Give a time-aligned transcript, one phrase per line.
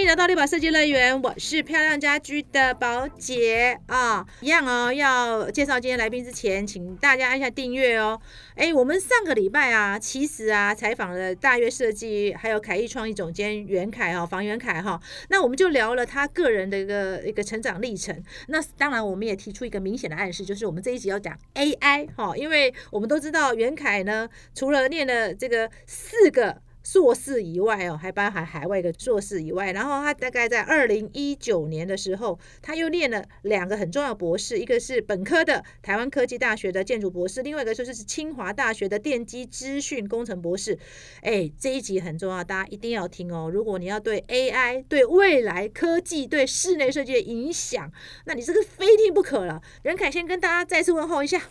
[0.00, 4.90] 迎来到立宝设计乐园，我是漂亮家居的宝姐啊，一样哦。
[4.90, 8.18] 要介绍今天来宾之前，请大家按下订阅哦。
[8.54, 14.98] 哎，我们上个礼拜啊，其实啊，采访了大约设计还有凯艺创意总监袁凯哈，房袁凯哈，
[15.28, 18.24] 那我们就聊了他个人的一个一个成长历程。
[18.48, 26.62] 那当然，我们也提出一个明显的暗示，就是我们这一集要讲 AI 哈，因为我们都知道袁凯呢，除了念了这个四个。
[26.82, 40.78] 硕士以外哦，还包含海外一个硕士以外，然后他大概在二零一九年的时候，他又念了两个很重要博士，一个是本科的台湾科技大学的建筑博士，另外一个就是清华大学的电机资讯工程博士。
[41.22, 43.50] 哎，这一集很重要，大家一定要听哦。
[43.52, 47.92] 如果你要对 AI、对未来科技、对室内设计的影响，
[48.24, 49.60] 那你这个非听不可了。
[49.82, 51.42] 任凯先跟大家再次问候一下，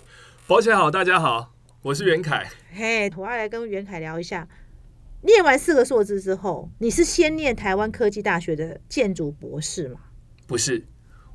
[0.48, 2.50] 保险好，大家好，我是袁凯。
[2.74, 4.48] 嘿，我要来跟袁凯聊一下。
[5.22, 10.00] 念完四个硕士之后，你是先念台湾科技大学的建筑博士吗？
[10.48, 10.86] 不是，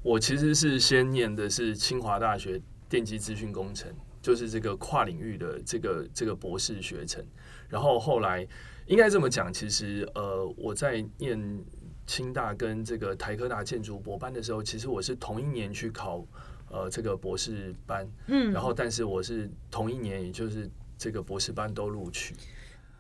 [0.03, 7.23] 我其实是先念的是清华大学电机资讯工程，就是这个跨领域的这个这个博士学程。
[7.69, 8.47] 然后后来
[8.87, 11.65] 应该这么讲，其实呃，我在念
[12.07, 16.25] 清大跟这个台科大建筑博班的时候，其实我是同一年去考
[16.71, 22.35] 呃这个博士班，嗯，然后但是我是同一年，也就是这个博士班都录取。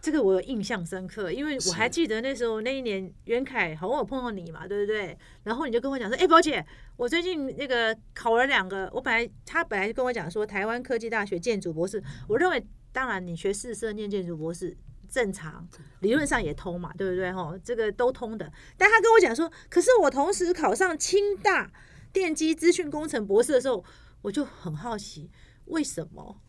[0.04, 5.16] 这个我有印象深刻，因为我还记得那时候那一年袁凯好像我碰到你嘛，对不对？
[5.44, 6.62] 然后你就跟我讲说：“哎，宝姐，
[6.98, 14.76] 我最近那个考了两个，我本来他本来就跟我讲说，台湾科技大学建筑博士，我认为当然你学四设念建筑博士
[15.08, 15.66] 正常，
[16.00, 17.32] 理论上也通嘛，对不对？
[17.32, 18.52] 哈，这个都通的。
[18.76, 21.72] 但他跟我讲说，可是我同时考上清大
[22.12, 23.82] 电机资讯工程博士的时候，
[24.20, 25.30] 我就很好奇，
[25.64, 26.42] 为什么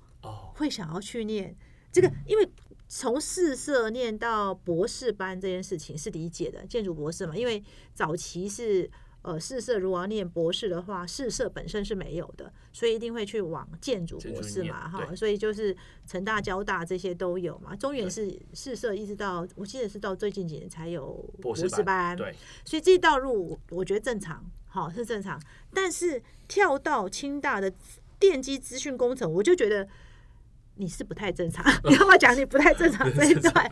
[0.56, 1.56] 会想要去念
[1.90, 2.12] 这个？
[2.28, 2.46] 因为
[2.88, 7.62] 从四社念到博士班这件事情是理解的，建筑博士嘛，因为
[7.94, 8.90] 早期是
[9.24, 15.76] 呃四社如果要念博士的话，四社本身是没有的，所以一定会去往建筑博士嘛，哈，所以就是
[16.06, 17.76] 成大、交大这些都有嘛。
[17.76, 25.42] 中原是四社，一直到我记得是到最近几年才有博士班，对，所以这道路我觉得正常，好是正常。
[25.74, 27.74] 但是跳到清大的
[28.20, 29.88] 电机资讯工程，我就觉得。
[30.76, 33.72] 你是不太正常， 你要不要讲你不太正常这一段？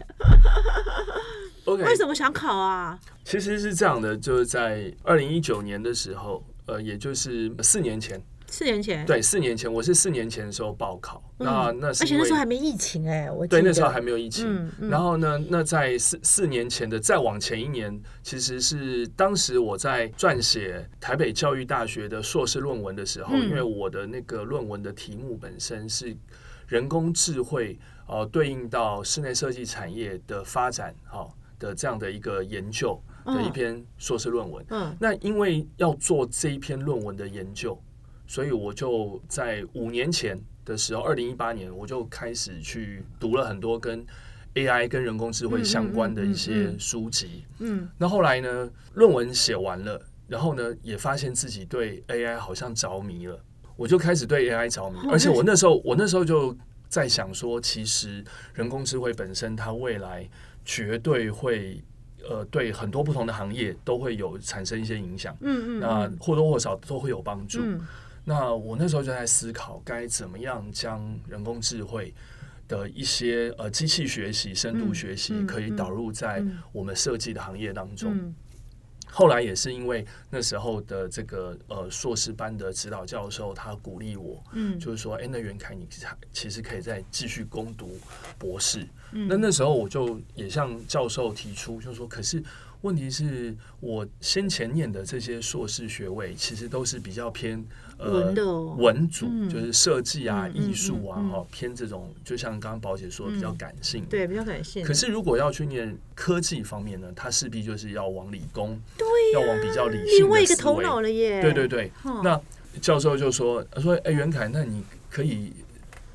[1.65, 2.99] OK，为什么想考啊？
[3.23, 26.13] 其实是这样的，就是在二零一九年的时候，呃，也就是四年前，四年前，对，四年前，我是四年前的时候报考，那那而且那时候还没疫情哎，我对那时候还没有疫情，然后呢，那在四四年前的再往前一年，其实是当时我在撰写台北教育大学的硕士论文的时候，因为我的那个论文的题目本身是。
[26.73, 34.65] 人工智慧呃，对应到室内设计产业的发展，哈的这样的一个研究的一篇硕士论文。
[34.69, 37.79] 嗯，那因为要做这一篇论文的研究，
[38.25, 40.35] 所以我就在五年前
[40.65, 44.03] 的时候，二零一八年，我就开始去读了很多跟
[44.55, 47.45] AI 跟人工智慧相关的一些书籍。
[47.59, 53.39] 嗯，那后来呢，论文写完了，然后呢，也发现自己对 AI 好像着迷了。
[53.75, 56.55] 我就开始对 AI 着迷，而且我那时候，我那时候就
[56.87, 58.23] 在想说，其实
[58.53, 60.29] 人工智慧本身，它未来
[60.63, 61.81] 绝对会，
[62.29, 65.35] 呃，对很多不同的行业都会有产生一些影响。
[65.41, 67.59] 嗯嗯，那或多或少都会有帮助。
[68.25, 72.13] 那我那时候就在思考，该怎么样将人工智慧
[72.67, 76.41] 的一些呃机器学习、深度学习，可以导入在
[76.71, 78.33] 我们设计的行业当中。
[79.13, 85.87] 后来也是因为那时候的这个呃硕士班的指导教授，他鼓励我，嗯，就是说，哎，那袁凯，你
[86.31, 87.97] 其实可以再继续攻读
[88.39, 88.87] 博士。
[89.11, 92.43] 那那时候我就也向教授提出，就说，可是。
[92.83, 97.65] 问题是我先前念的这些硕士学位，其实都是比较偏
[98.03, 104.85] 呃文组，就是设计啊、艺术啊，哈，偏这种，就像刚刚宝姐说，比较感性，对，比较感性。
[104.85, 111.41] 可是如果要去念科技方面呢，它势必就是要往理工，对，要往比较理性另外一个头脑了耶。
[111.41, 111.91] 对对对，
[112.23, 112.39] 那
[112.81, 115.53] 教授就说说，哎，袁凯，那你可以。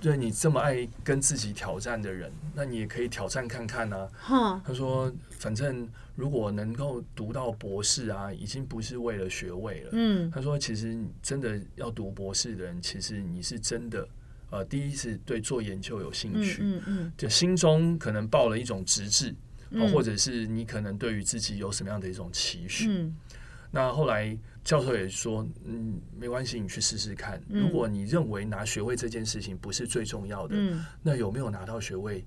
[0.00, 4.08] 对你这么爱跟自己挑战的人，那你也可以挑战看看呢。
[4.64, 14.08] 他说：“反正如果能够读到博士啊，已经不是为了学位了。”嗯，他说：“其实真的要读博士的人，其实你是真的，
[14.50, 19.34] 呃，第一是对做研究有兴趣，嗯嗯，就心中可能抱了一种直志，
[19.92, 23.12] 或者是你可能对于自己有什么样的一种期许。”
[23.70, 24.34] 那后来
[24.68, 27.42] 教授也说，嗯，没关系，你去试试看。
[27.48, 30.54] 如果你认为拿学位这件事情不是最重要的，
[31.02, 32.22] 那有没有拿到学位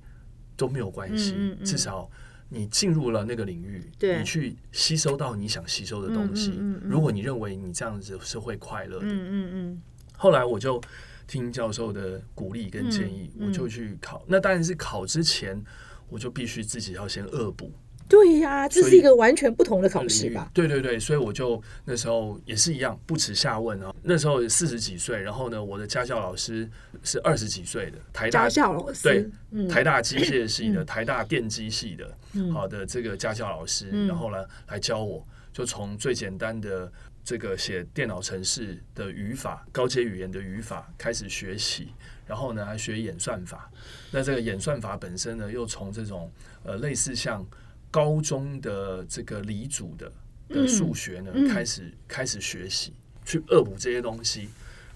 [0.57, 1.55] 都没有关系。
[1.63, 2.09] 至少
[2.49, 6.59] 你进入了那个领域，对你去吸收到你想吸收的东西。
[6.81, 9.81] 如果你认为你这样子是会快乐的，嗯嗯嗯，
[10.17, 10.81] 后来我就
[11.27, 14.25] 听教授的鼓励跟建议，我就去考。
[14.27, 15.63] 那当然是考之前，
[16.09, 17.71] 我就必须自己要先恶补
[18.11, 20.51] 对呀、这是一个完全不同的考试吧？
[20.53, 23.95] 对对对，所以我就那时候也是一样，不耻下问啊。
[24.03, 26.69] 那时候四十几岁，然后呢，我的家教老师
[27.03, 36.91] 是二十几岁的，台大家教老师，对嗯，台大机械系的、嗯台大电机系的，嗯好的这个家教老师，嗯然后呢来教我，就从最简单的
[37.23, 41.93] 这个写电脑程式的语法、高阶语言的语法开始学习，
[42.27, 43.71] 然后呢还学演算法。
[44.11, 46.29] 那这个演算法本身呢，又从这种
[46.63, 47.45] 呃类似像
[47.91, 50.07] 高中的这个理组的
[50.49, 51.47] 的嗯数学呢，嗯。
[51.47, 52.93] 开始开始学习，
[53.25, 54.49] 去恶补这些东西，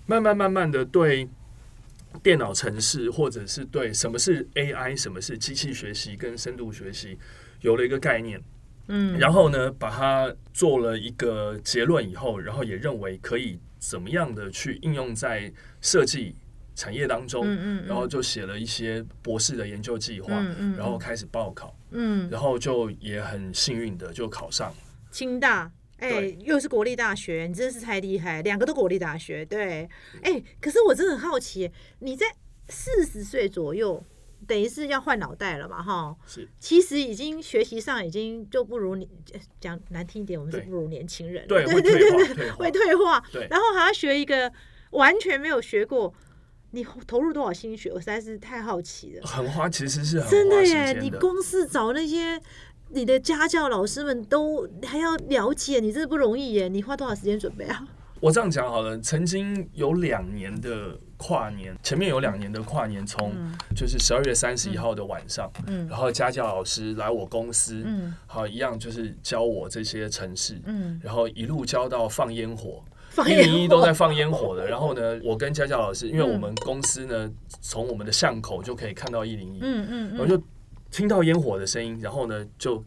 [0.08, 1.28] 慢慢慢慢的对
[2.24, 7.18] 电脑程式，或者是对什么是 AI、什么是机器学习跟深度学习
[7.62, 8.42] 有了一个概念。
[8.88, 15.52] 嗯，然后呢，把它做了一个结论以后，然后也认为可以怎么样的去应用在
[15.82, 16.36] 设计
[16.76, 24.74] 产业当中，嗯嗯，然后就写了一些博士的研究计划，嗯嗯，然后开始报考，嗯，然后就也很幸运的就考上。
[25.12, 25.72] 清大。
[25.98, 29.90] 哎、对又是国立大学，你真的是太厉害，两个都国立大学，对。
[30.22, 32.26] 哎、可是我真的很好奇，你在
[32.68, 34.04] 四十岁左右，
[34.46, 36.14] 等于是要换脑袋了嘛，哈。
[36.28, 39.08] 是其实已经学习上已经就不如你，
[39.62, 42.70] 讲难听一点，我们是不如年轻人，对，会对对对，会。
[42.70, 44.52] 退化，对然后还要学一个
[44.92, 46.14] 完全没有学过，
[46.76, 49.26] 你投入多少心血，我实在是太好奇了。
[49.26, 52.40] 很花，其实是很真的耶，你光是找那些
[52.90, 56.68] 你的家教老师们都还要了解，你真的不容易耶。
[56.68, 57.88] 你花多少时间准备啊？
[58.22, 72.84] 我这样讲好了，曾经有两年的跨年，前面有两年的跨年，从嗯就是十二月三十一号的晚上，嗯然后家教老师来我公司，嗯好一样就是教我这些城市，嗯，然后一路教到放烟火，
[73.28, 74.68] 一零一都在放烟火的。
[74.68, 77.32] 然后呢，我跟家教老师，因为我们公司呢，
[77.62, 80.42] 从我们的巷口就可以看到一零一，嗯嗯嗯，然后就
[80.92, 82.84] 听到烟火的声音，然后呢就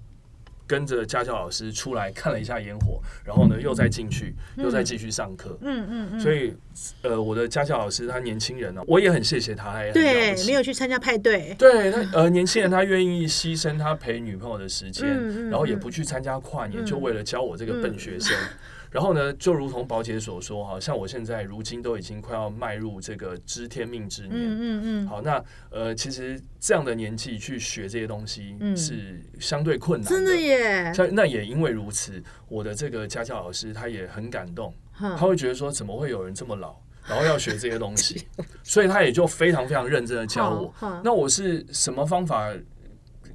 [0.67, 5.57] 跟着家教老师出来看了一下烟火，然后呢又再进去，又再继续上课。
[5.63, 6.55] 嗯嗯嗯，所以，
[7.03, 18.37] 呃，我的家教老师他年轻人呢、我也很谢谢他，对没有去参加派对，对他呃，年轻人他愿意牺牲他陪女朋友的时间，嗯嗯然后也嗯不去参加跨年，嗯就为了教我这个笨学生。
[18.91, 24.35] 然后呢，就如同宝姐所说，哈，像我现在如今都已经快要迈入这个知天命之年。
[24.35, 28.77] 嗯嗯嗯，好，那呃，其实这样的年纪去学这些东西嗯。
[28.77, 36.77] 是相对困难真的耶，像那也因为如此，我的这个家教老师他也很感动，他会觉得说，怎么会有人这么老，
[37.09, 38.27] 然后要学这些东西，
[38.63, 40.73] 所以他也就非常非常认真的教我。
[41.03, 42.53] 那我是什么方法，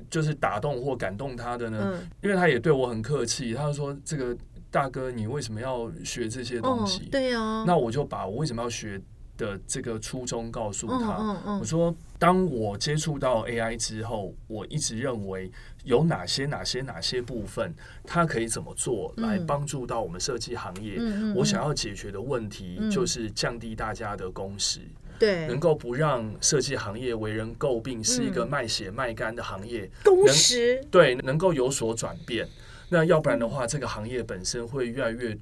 [0.10, 1.92] 就是打动或感动他的呢？
[1.94, 4.36] 嗯因为他也对我很客气，他就说：“这个
[4.74, 9.00] 大哥，你为什么要学这些东哦西？”对啊，那我就把我为什么要学
[9.38, 11.18] 的这个初衷告诉嗯他。
[11.20, 15.52] 嗯嗯我说，当我接触到 AI 之后，我一直认为
[15.84, 17.72] 有哪些哪些哪些部分，
[18.04, 20.98] 它可以怎么做来嗯帮助到我们设计行业。
[21.36, 24.80] 我想要解决的问题嗯就是降低大家的工时，
[25.20, 32.48] 对能够不让设计行业为人诟病是一个嗯卖血卖肝的行业，工能时，对，能够有所转变。
[32.94, 35.36] 那要不然的话，这个行业本身会越来越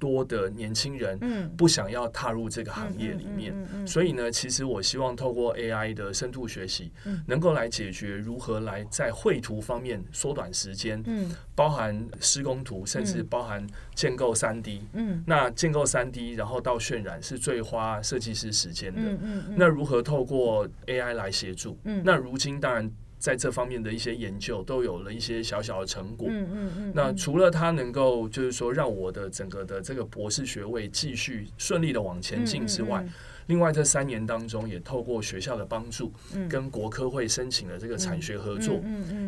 [0.00, 3.52] 多的年轻人嗯，不想要踏入这个行业里面。
[3.52, 14.82] 嗯嗯嗯嗯所以呢，其实我希望透过 AI 的深度学习嗯，能够来解决如何来在绘图方面缩短时间，嗯包含施工图，甚至嗯包含建构三 D。
[14.92, 19.00] 嗯那建构三 D，然后到渲染是最花设计师时间的。
[19.00, 21.78] 嗯嗯嗯，那如何透过 AI 来协助？
[21.84, 22.88] 嗯那如今当然
[23.18, 26.28] 在这方面的一些研究都有了一些小小的成果。
[26.30, 33.04] 嗯嗯嗯，那除了它能够就是说让我的整个的这个博士学位继续顺利的往前进之外，
[33.46, 36.48] 另外这三年当中也透过学校的帮助，嗯。
[36.48, 38.80] 跟国科会申请了这个产学合作，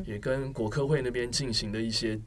[0.06, 2.18] 也跟国科会那边进行的一些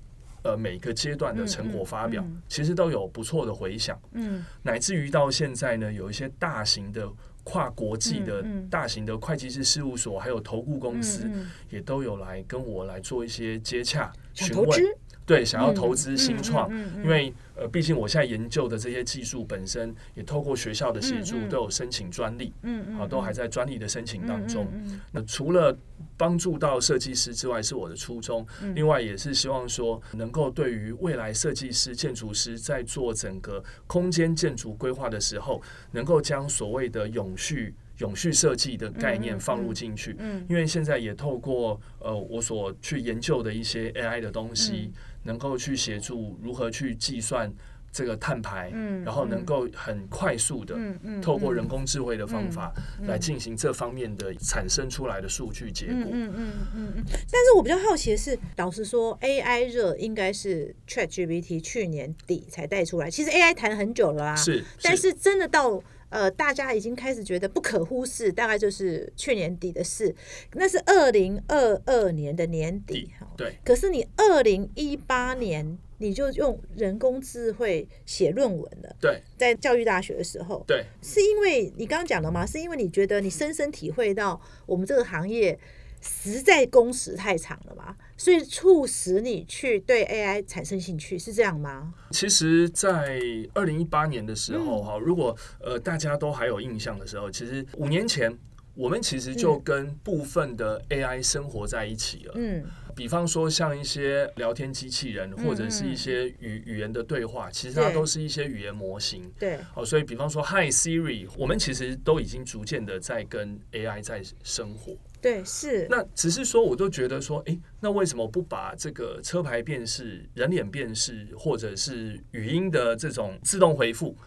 [0.44, 2.42] 呃每个阶段的成果发表，嗯嗯嗯。
[2.50, 4.44] 其实都有不错的回响，嗯。
[4.62, 7.10] 乃至于到现在呢，有一些大型的。
[7.44, 14.80] 跨国际的大型的会计师事务所，还有投顾公司，嗯也都有来跟我来做一些接洽、询问，
[15.26, 16.70] 对，想要投资新创，
[17.04, 24.68] 因为呃，毕竟我现在研究的这些技术本身，也透过学校的协助都有申请专利，嗯嗯啊，都还在专利的申请当中。
[25.12, 25.78] 那除了
[26.18, 28.46] 帮助到设计师之外，是我的初衷。
[28.62, 28.74] 嗯。
[28.76, 35.62] 另外，也是希望说，能够对于未来设计师、建筑师在做整个空间建筑规划的时候，
[35.92, 40.16] 能够将所谓的永续永续设计的概念放入进去。
[40.20, 44.92] 嗯，因为现在也透过呃我所去研究的一些 AI 的东西，
[45.24, 47.52] 能够去协助如何去计算。
[47.96, 50.76] 这个碳排，嗯，然后能够很快速的，
[51.22, 57.04] 透过人工智慧的方法来进行这方面的产生出来的数据结果，嗯嗯嗯嗯嗯。
[57.06, 65.80] 但是我比较好奇的是，老实说，AI 热应该是 ChatGPT 去年底才带出来，其实 AI 谈很久了啦，是，但是真的到
[66.14, 70.16] 呃，大家已经开始觉得不可忽视，大概就是去年底的事，
[70.54, 73.56] 那是二零二二年的年底哈，对。
[73.66, 75.78] 可是你二零一八年。
[76.00, 78.94] 你就用人工智慧写论文了。
[79.00, 82.46] 对，在教育大学的时候，对，是因为你刚刚讲了吗？
[82.46, 85.58] 是因为你觉得你深深体会到我们这个行业
[86.02, 91.94] 实在工时太长了嘛，所以促使你去对 AI 产生兴趣，是这样吗？
[92.12, 93.20] 其实，在
[93.54, 98.38] 二零一八年的时候，哈，如果呃大家都还有印象的时候，其实五年前
[98.76, 102.34] 我们其实就跟部分的 AI 生活在一起了。
[102.36, 102.64] 嗯。
[102.96, 109.32] 比方说，像一些聊天机器人，或者是一些语语言的对话，其实它都是一些语言模型。
[109.40, 114.96] 对，哦，所以比方说，Hi Siri，我们其实都已经逐渐的在跟 AI 在生活。
[115.24, 115.88] 对，是。
[115.90, 124.18] 那只是说，我都觉得说，哎，那为什么不把这个车牌辨识、人脸辨识，或者是语音的这种自动回复？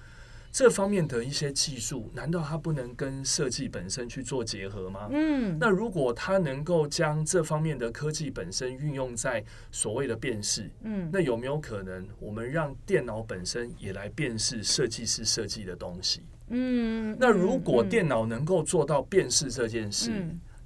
[0.50, 5.06] 这方面的一些技术，难道它不能跟设计本身去做结合吗？
[5.12, 16.22] 嗯，那如果它能够将这方面的科技本身运用在所谓的辨识，嗯，那有没有可能我们让电脑本身也来辨识设计师设计的东西？
[16.48, 20.10] 嗯，那如果电脑能够做到辨识这件事，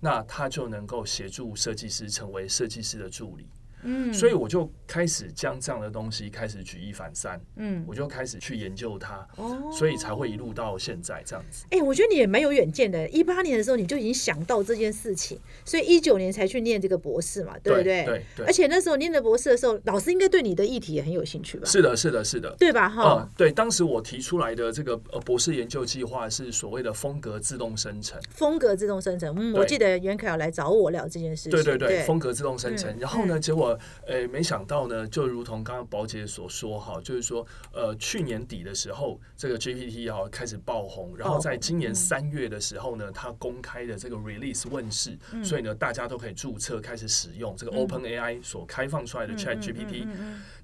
[0.00, 3.46] 那他就能够协助设计师成为设计师的助理。
[3.82, 11.64] 嗯，所以我就开始将这样的东西开始举一反三，嗯，我就开始去研究它，哦，所以才会一路到现在这样子。
[11.70, 13.08] 哎，我觉得你也蛮有远见的。
[13.08, 18.04] 一八年的时候你就已经想到这件事情，所以一九年才去念这个博士嘛，对不对？
[18.04, 18.46] 对对。
[18.46, 21.66] 而且那时候念的博士的时候，老师应该对你的议题也很有兴趣吧？
[21.66, 22.88] 是的，是的，是的，对吧？
[22.88, 23.50] 哈，对。
[23.52, 28.20] 当时我提出来的这个呃博士研究计划是所谓的风格自动生成。
[28.30, 31.52] 风格自动生成，嗯，我记得袁凯要来找我聊这件事情。
[31.52, 32.96] 对对对，风格自动生成。
[32.98, 33.69] 然后呢，结果
[34.06, 34.40] 呃没。
[34.50, 50.04] 想到呢，就如同刚刚宝姐所说哈，就是说，呃，去年底的时候，这个 GPT 哈开始爆红，然后在今年三月的时候呢，它公开的这个 release 问世，所以呢，大家都可以注册开始使用这个 Open AI 所开放出来的 Chat GPT。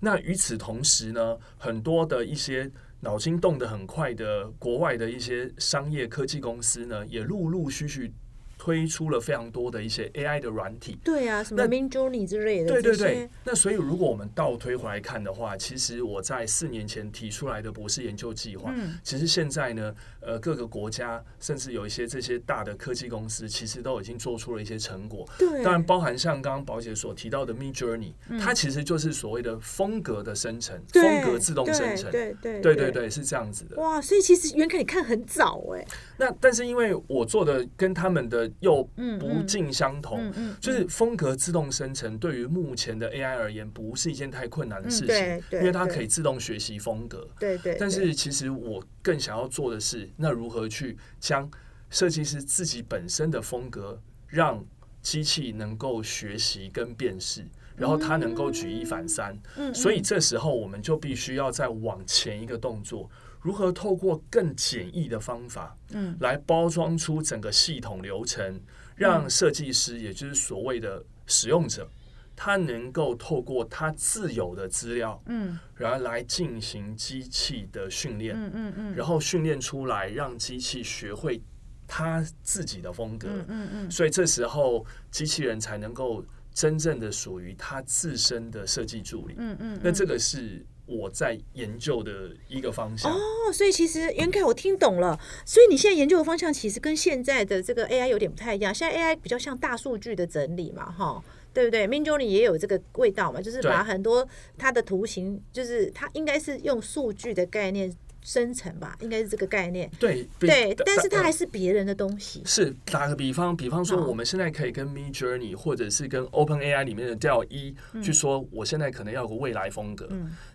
[0.01, 2.69] 那与此同时呢，很多的一些
[3.03, 8.13] 脑筋动得很快的国外的一些商业科技公司呢，也陆陆续续。
[8.59, 13.29] 推出了非常多的一些 AI 的软体，对啊，什么 Midjourney 之类的，对对对。
[13.45, 25.29] 那所以如果我们倒推回来看的话，其实我在四年前提出来的博士研究计划，其实现在呢，呃，各个国家甚至有一些这些大的科技公司，其实都已经做出了一些成果。
[25.39, 33.77] 对，当然包含像刚刚宝姐所提到的 Midjourney，它其实就是所谓的风格的生成，风格自动生成，对对对对对，是这样子的。
[33.77, 35.87] 哇，所以其实原凯你看很早哎。
[36.19, 38.83] 那但是因为我做的跟他们的又
[39.19, 47.29] 不尽相同，就是风格自动生成对于目前的 AI 而言不是一件太困难的事情，因为它可以自动学习风格。
[47.39, 47.77] 对对。
[47.79, 51.51] 但是其实我更想要做的是，那如何去将
[51.91, 54.65] 设计师自己本身的风格让
[55.03, 57.45] 机器能够学习跟辨识，
[57.77, 59.39] 然后它能够举一反三。
[59.57, 59.73] 嗯。
[59.75, 63.09] 所以这时候我们就必须要再往前一个动作。
[63.47, 68.61] 如何透过更简易的方法，嗯，来包装出整个系统流程，
[68.97, 71.89] 让设计师，也就是所谓的使用者，
[72.35, 81.41] 他能够透过他自有的资料，嗯，然后来进行机器的训练，嗯嗯嗯，然后训练出来，让机器学会
[81.87, 90.67] 他自己的风格，嗯嗯，所以这时候机器人才能够真正的属于他自身的设计助理，嗯嗯，那这个是。
[90.87, 98.73] 我在研究的一个方向哦，所以其实袁凯我听懂了，所以你现在研究的方向其实跟现在的这个 AI 有点不太一样。
[98.75, 104.27] 现在 AI 比较像大数据的整理嘛，哈，对不对？Midjourney 也有这个味道嘛，就是把很多
[104.57, 107.93] 它的图形，就是它应该是用数据的概念。
[108.27, 109.89] 生成吧，应该是这个概念。
[110.01, 112.43] 对对，但是它还是别人的东西。
[112.45, 120.09] 是打个比方，比方说，我们现在可以跟 Mid Journey 或者是跟 Open AI 里面的调一去说，我现在可能要个未来风格，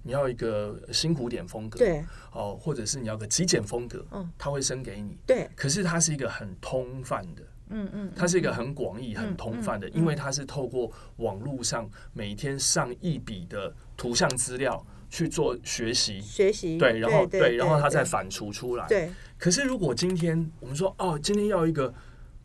[0.03, 5.17] 你要一个新古典风格，对，哦，或者是你要个极简风格，嗯，它会生给你。
[5.25, 14.85] 对，可是它是一个很通泛的，嗯嗯，它是一个很广义、很通泛的，因为它是透过网络上每天上亿笔的图像资料。
[15.13, 18.87] 去做学习，学习对，然后对，然后它再反刍出来。
[18.87, 21.93] 对，可是如果今天我们说哦，今天要一个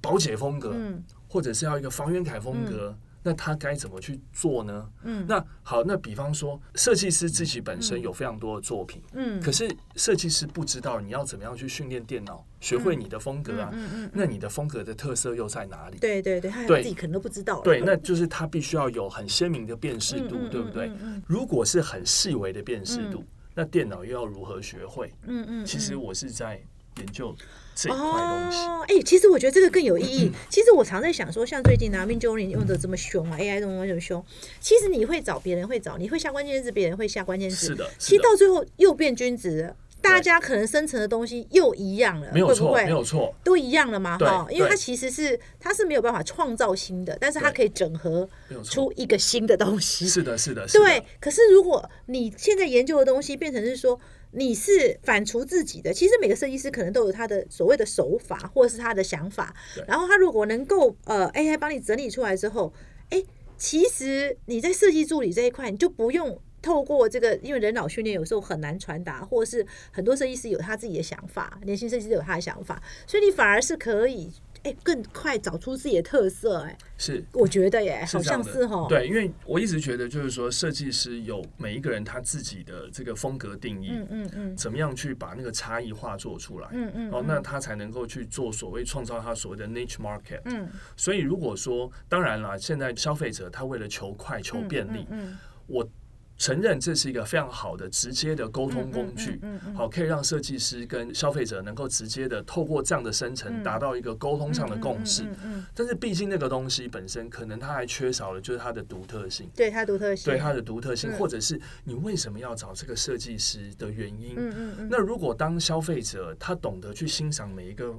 [0.01, 1.01] 宝姐风格，嗯。
[1.29, 4.89] 或者是要一个方元凯风格，那他该怎么去做呢？
[5.03, 13.71] 嗯那好，那比方说设计师自己本身有非常多的作品，嗯，可是设计师不知道你要怎么样去训练电脑，学会你的风格啊。
[13.73, 15.99] 嗯嗯，那你的风格的特色又在哪里？
[15.99, 17.61] 对对对，他自己可能都不知道。
[17.63, 20.89] 对，那就是他必须要有很鲜明的辨识度，对不对？
[21.27, 23.25] 如果是很细微的辨识度，
[23.57, 25.13] 那电脑又要如何学会？
[25.27, 26.63] 嗯嗯，其实我是在
[26.99, 27.35] 研究
[27.75, 28.59] 这一块东西。
[28.59, 30.33] 哦，哎、其实我觉得这个更有意义。
[30.49, 34.25] 其实我常在想说，像最近啊 m i n j o r n 用的这么凶啊，AI 用的这么凶，
[34.61, 37.67] 其实你会找，别人会找，你会下关键字，别人会下关键字。
[37.67, 43.35] 是的，其，实到最后又变均值了，大家可能生成的东西又一样了，没有错，会不会没有错。
[43.45, 44.17] 都一样了嘛？
[44.19, 48.27] 哈，因为它其实是它是没有办法创造新的，但是它可以整合
[48.65, 50.09] 出一个新的东西。
[50.09, 54.01] 是的，是的，是的对，可是如果你现在研究的东西变成是说
[54.33, 59.55] 你是反刍自己的，其实每个设计师可能都有他的所谓的手法或者是他的想法，
[59.87, 62.73] 然后他如果能够呃 AI 帮你整理出来之后，
[63.11, 63.23] 哎，
[63.57, 66.41] 其实你在设计助理这一块，你就不用。
[66.63, 74.33] 透过这个，因为人脑训练有时候很难传达，或者是很多设计师有他自己的想法，年轻设计师有他的想法，所以你反而是可以
[74.67, 76.59] 哎更快找出自己的特色。
[76.63, 78.87] 哎，是我觉得耶，好像是哈。
[78.89, 90.41] 对，因为我一直觉得就是说，设计师有每一个人他自己的这个风格定义，嗯嗯嗯怎么样去把那个差异化做出来，嗯嗯，哦，那他才能够去做所谓创造他所谓的 niche market。
[90.47, 95.37] 嗯所以如果说，当然啦，现在消费者他为了求快、求便利，嗯
[95.69, 95.89] 我
[96.39, 99.41] 承认这是一个非常好的直接的沟通工具。
[99.75, 105.23] 好，可以让设计师跟消费者能够直接的透过这样的生成，达到一个沟通上的共识。
[105.23, 114.35] 嗯嗯，但是毕竟那个东西本身可能它还缺少了就是它的独特性，对它独特性，对它的独特性，嗯或者是你为什么要找这个设计师的原因。
[114.37, 117.95] 嗯嗯嗯，那如果当消费者他懂得去欣赏每一个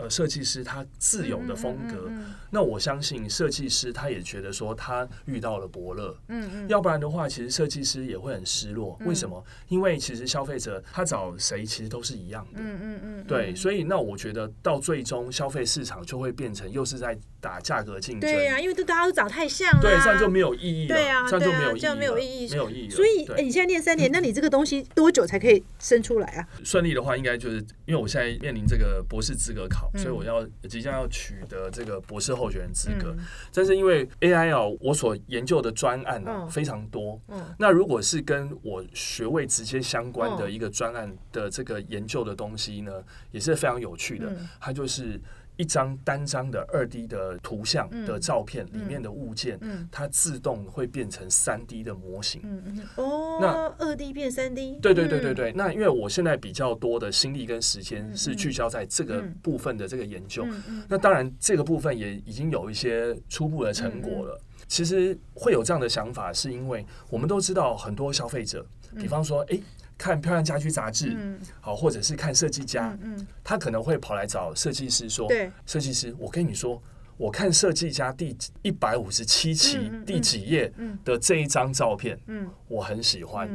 [0.00, 6.16] 呃设计师他自有的风格，嗯那我相信设计师他也觉得说他遇到了伯乐。
[6.28, 8.98] 嗯嗯，要不然的话，其实设计师也会很失落。
[9.04, 9.44] 为什么？
[9.68, 12.60] 因为其实消费者他找谁其实都是一样的。
[12.60, 18.30] 嗯嗯嗯，对，所以那我觉得到最终消费市场就会变成又是在打价格竞争。
[18.30, 20.94] 对呀，因为都大家都长太像了，对，这样就没有意义了。
[20.94, 22.94] 对啊这样就没有意义了，这样没有意义没有意义了。
[22.94, 26.48] 所以，对哎，你现在念三年，那你这个东西多久才可以生出来啊？
[26.64, 33.14] 顺利的话，应该就是因为我现在面临这个博士资格考，嗯所以我要即将要取得这个博士候选人资格。
[33.16, 37.20] 嗯但是因为 AI 啊，我所研究的专案啊、嗯非常多。
[37.28, 42.92] 嗯那如果是跟我学位直接相关的嗯一个专案的这个研究的东西呢，
[43.30, 44.26] 也是非常有趣的。
[44.30, 45.20] 嗯它就是
[45.60, 52.40] 一张单张的二 D 的图像的照片里面的物件，嗯它自动会变成三 D 的模型。
[52.44, 60.46] 嗯嗯，哦，那二 D 变三 D，对对对对对，那因为我现在比较多的心力跟时间是聚焦在这个嗯部分的这个研究，
[60.88, 64.40] 那当然这个部分也已经有一些初步的成果了。
[64.66, 68.64] 其实会有这样的想法，是因为我们都知道很多消费者，
[68.96, 69.60] 比方说，诶，
[70.00, 71.38] 看漂亮家居杂志，嗯。
[71.60, 75.28] 好，或者是看设计家，嗯，他可能会跑来找设计师说，
[75.66, 76.82] 设计师，我跟你说，
[77.18, 80.98] 我看设计家第一百五十七期第几页嗯。
[81.04, 82.48] 的这一张照片，嗯。
[82.66, 83.46] 我很喜欢。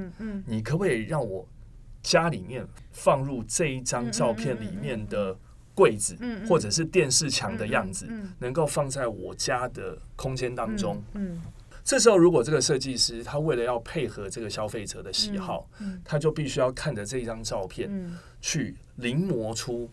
[0.45, 1.47] 你可不可以让我
[2.03, 5.35] 家里面放入这一张照片里面的
[5.73, 6.15] 柜子，
[6.47, 8.31] 或者是电视墙的样子，嗯。
[8.37, 11.01] 能够放在我家的空间当中？
[11.13, 11.41] 嗯
[11.85, 19.87] 这时候，如果这个设计师他为了要配合这个消费者的喜好，嗯他就必须要看着这一张照片，嗯，去临摹出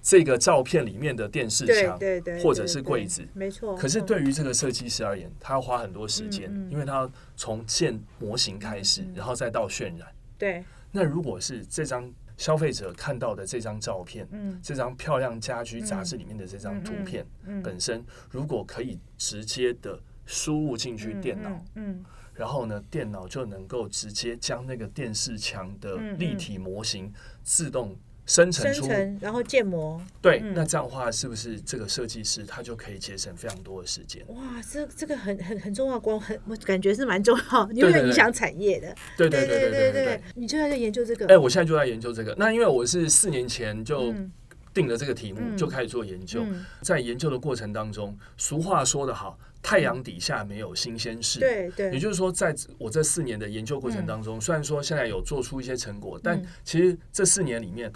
[0.00, 1.98] 这个照片里面的电视墙。
[1.98, 3.28] 对对，或者是柜子。
[3.34, 3.76] 没错。
[3.76, 10.08] 可是嗯对于这个设计师而言，他要花很多时间，因为他要从建模型开始，嗯然后再到渲染。
[10.38, 14.58] 对，那如果是这张消费者看到的这张照片，嗯。
[14.62, 17.62] 这张漂亮家居杂志里面的这张图片嗯。
[17.62, 27.12] 本身，如果可以直接的输入进去电脑，，嗯然后呢，电脑就能够直接将那个电视墙的立体模型
[27.42, 28.86] 自动生成出。
[28.86, 34.24] 成然后建模，对，嗯那这样的话，是不是这个设计师他就可以节省非常多的时间？
[34.28, 38.94] 哇，这这个很很很重要，光很我感觉是蛮重要，因为影响产业的。
[39.16, 40.22] 对对对对对对对。
[40.36, 41.26] 你就在研究这个。
[41.26, 42.32] 哎，我现在就在研究这个。
[42.38, 44.30] 那因为我是四年前就嗯
[44.72, 46.44] 定了这个题目，嗯就开始做研究。
[46.44, 51.40] 嗯在研究的过程当中，俗话说得好，太阳底下没有新鲜事。。
[51.40, 56.46] 对对，也就是说，在我这四年的研究过程当中，虽然说现在有做出一些成果，但嗯。
[56.64, 57.92] 其实这四年里面，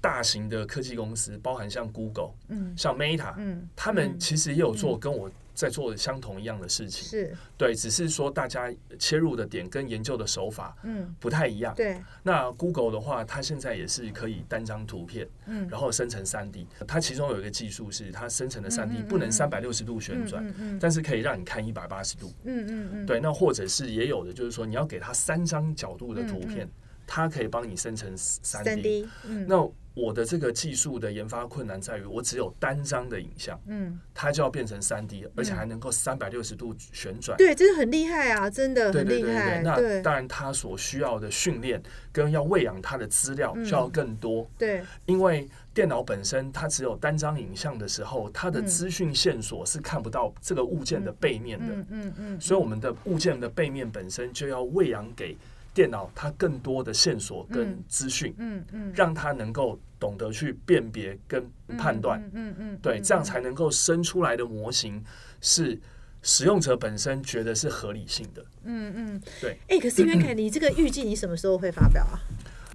[0.00, 2.74] 大型的科技公司，包含像 Google，嗯。
[2.76, 4.18] 像 Meta，嗯，他们嗯。
[4.18, 7.08] 其实也有做跟我在做相同一样的事情。
[7.08, 11.74] 是对，只是说大家切入的点跟研究的手法嗯不太一样。
[11.74, 16.66] 对那 Google 的话，它现在也是可以单张图片，嗯然后生成三 D。
[16.86, 22.32] 它其中有一个技术是，它生成的三 D 不能嗯三百六十度旋转，嗯嗯但是可以让你看一百八十度。
[22.44, 26.68] 嗯嗯嗯对，那或者是也有的，就是说你要给它三张角度的图片，
[27.06, 28.64] 它可以帮你生成三。
[28.64, 34.00] D 嗯那我的这个技术的研发困难在于，我只有单张的影像，嗯。
[34.14, 37.36] 它就要变成三 D，而且还能够三百六十度旋转。
[37.38, 40.02] 对，这个很厉害啊，真的对很厉害，对对对对，那对。
[40.02, 43.64] 当然它所需要的训练跟要喂养它的资料嗯。
[43.64, 44.82] 就要更多，对。
[45.06, 48.66] 因为电脑本身它只有单张影像的时候，它的嗯。
[48.66, 55.36] 资讯线索是看不到这个物件的背面的，嗯嗯嗯，所以我们的物件的背面本身就要喂养给
[55.74, 61.44] 电脑它更多的线索跟嗯资讯，嗯嗯让它能够懂得去辨别跟
[61.78, 65.02] 判断，嗯嗯嗯，对，嗯这样才能够生出来的模型
[65.40, 65.78] 是
[66.22, 68.44] 使用者本身觉得是合理性的。
[68.64, 69.58] 嗯嗯对。
[69.68, 72.20] 哎，可是袁凯， 你这个预计你什么时候会发表啊？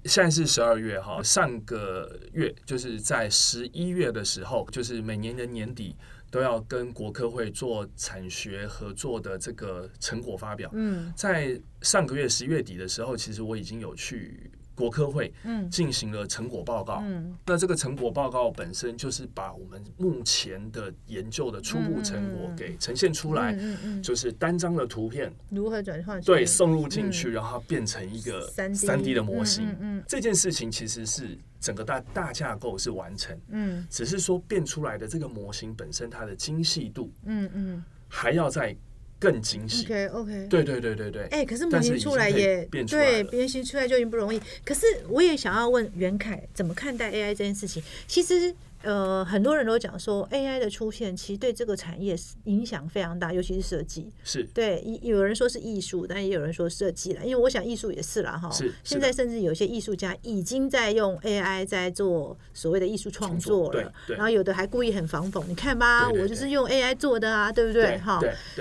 [0.04, 5.94] 现在是十二月哈，上个月就是在十一月的时候，就是每年的年底
[6.30, 10.70] 都要跟国科会做产学合作的这个成果发表。
[10.74, 15.68] 嗯在上个月十月底的时候，其实我已经有去国科会嗯。
[15.68, 17.02] 进行了成果报告。
[17.04, 17.36] 嗯。
[17.44, 26.20] 那这个成果报告本身就是把我们目前的研究的初步成果给呈现出来，嗯嗯，就是单张的图片如何转换？
[26.22, 29.66] 对送入进去，然后它变成一个三 D 三 D 的模型。
[30.06, 33.86] 这件事情其实是整个大大架构是完成，嗯。
[33.90, 37.84] 只是说变出来的这个模型本身它的精细度嗯嗯。
[38.08, 38.74] 还要再
[39.18, 39.84] 更精细。
[39.84, 40.46] ，OK OK。
[40.48, 44.40] 对对对对对，哎、可是模型出来也对，了模型出来就已经不容易。
[44.64, 47.82] 可是我也想要问袁凯，怎么看待 AI 这件事情？
[48.06, 54.08] 其实呃，很多人都讲说 AI 的出现其实对这个产业影响非常大，尤其是设计。
[54.22, 58.48] 是对，一有人说是艺术，但也有人说设计了，因为我想艺术也是啦哈。
[58.52, 67.98] 是是现在甚至有些艺术家已经在用 AI 在做所谓的艺术创作了，作对对然后有的还故意很防讽，你看吧，我就是用 AI 做的啊，对不对？
[67.98, 68.20] 哈，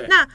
[0.10, 0.28] 那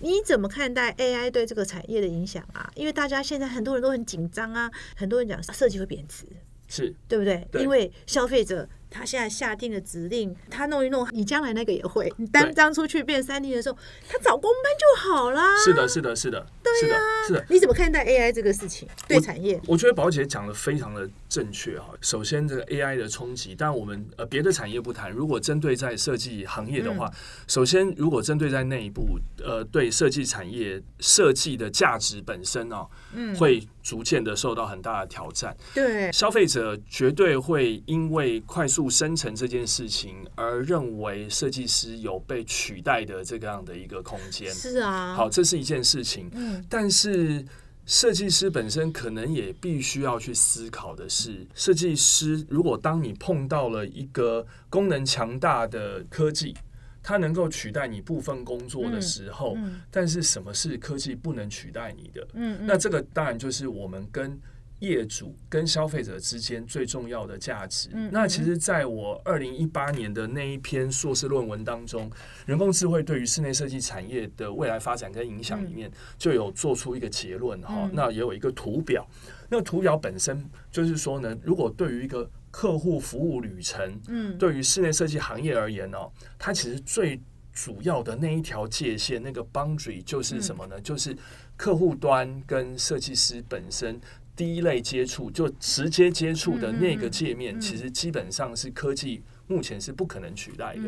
[0.00, 2.70] 你怎么看待 AI 对这个产业的影响啊？
[2.74, 6.26] 因为大家现在很多人都很紧张啊，很多人讲设计会贬值，
[6.66, 7.46] 是对不对？
[7.52, 12.12] 对因为消费者他现在下定的指令，他弄一弄，你将来那个也会。
[12.16, 15.56] 你单张出去变三 D 的时候，他找工班就好啦。
[15.64, 16.44] 是的，是的，是的，
[16.80, 16.96] 是的，
[17.28, 17.46] 是的。
[17.48, 19.60] 你怎么看待 AI 这个事情对产业？
[19.66, 21.90] 我觉得宝姐讲的非常的正确哈。
[22.00, 27.14] 首先，这个 AI 的冲击，但我们呃别的产业不谈，如果针对在设计行业的话，嗯
[27.46, 35.56] 首先如果针对在内部，呃，对设计产业设计的价值本身哦，嗯会逐渐的受到很大的挑战。
[35.74, 44.50] 对，消费者绝对会因为快速生成这件事情而认为设计师有被取代的这个样的一个空间。
[44.54, 45.14] 是啊。
[45.14, 46.30] 好，，这是一件事情。
[46.32, 47.44] 嗯但是
[47.86, 56.54] 设计师本身可能也必须要去思考的是，设计师如果当你碰到了一个功能强大的科技，
[57.02, 62.28] 它能够取代你部分工作的时候，嗯但是什么是科技不能取代你的？
[62.34, 64.38] 嗯，那这个当然就是我们跟
[64.80, 67.88] 业主跟消费者之间最重要的价值。
[67.92, 72.10] 嗯那其实，在我二零一八年的那一篇硕士论文当中，
[72.46, 77.74] 人工智慧对于室内设计产业的未来发展跟影响里面，就有做出一个结论哈。
[77.84, 79.06] 嗯那也有一个图表，
[79.48, 87.20] 那图表本身就是说呢，如果对于一个客户服务旅程，嗯对于室内设计行业而言哦，它其实最
[87.52, 90.80] 主要的那一条界限，那个 boundary 就是什么呢？
[90.80, 91.14] 就是
[91.56, 94.00] 客户端跟设计师本身
[94.40, 100.80] 第一类接触，就直接接触的那个界面，其实基本上是科技目前是不可能取代的。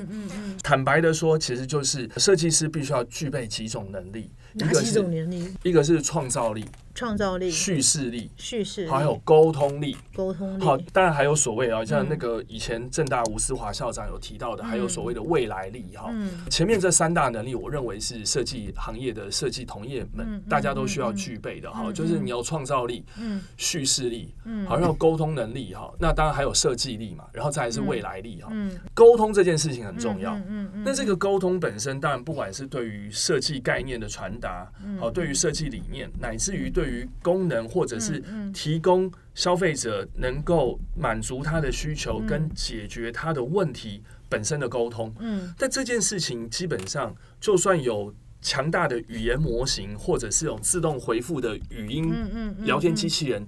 [0.62, 5.48] 坦白的说，其实就是设计师必须要具备几种能力，一哪几个是种能力？
[5.64, 9.96] 一个是创造力、创造力、叙事力，叙事力、还有沟通力。
[10.14, 10.62] 沟通力。
[10.62, 16.11] 好，当然还有所谓啊，像嗯那个以前正大吴思华校长有提到的，还有所谓的未来力哈。
[16.12, 16.31] 嗯。
[16.50, 23.42] 前面这三大能力，我认为是设计行业的设计同业们、大家都需要具备的哈，嗯就是你有创造力、嗯。
[23.57, 24.66] 叙事力，嗯。
[24.66, 28.48] 好，然后沟通能力哈，那当然还有设计力嘛，然后再来是未来力哈。
[28.52, 30.35] 嗯，沟通这件事情很重要。
[30.48, 45.14] 嗯那这个沟通本身，当然不管是对于设计概念的传达，嗯好，对于设计理念，乃至于对于功能，或者是提供消费者能够满足他的需求跟解决他的问题本身的沟通。
[45.21, 52.12] 嗯但这件事情基本上，就算有强大的语言模型，或者是有自动回复的语音
[52.64, 53.47] 聊天机器人，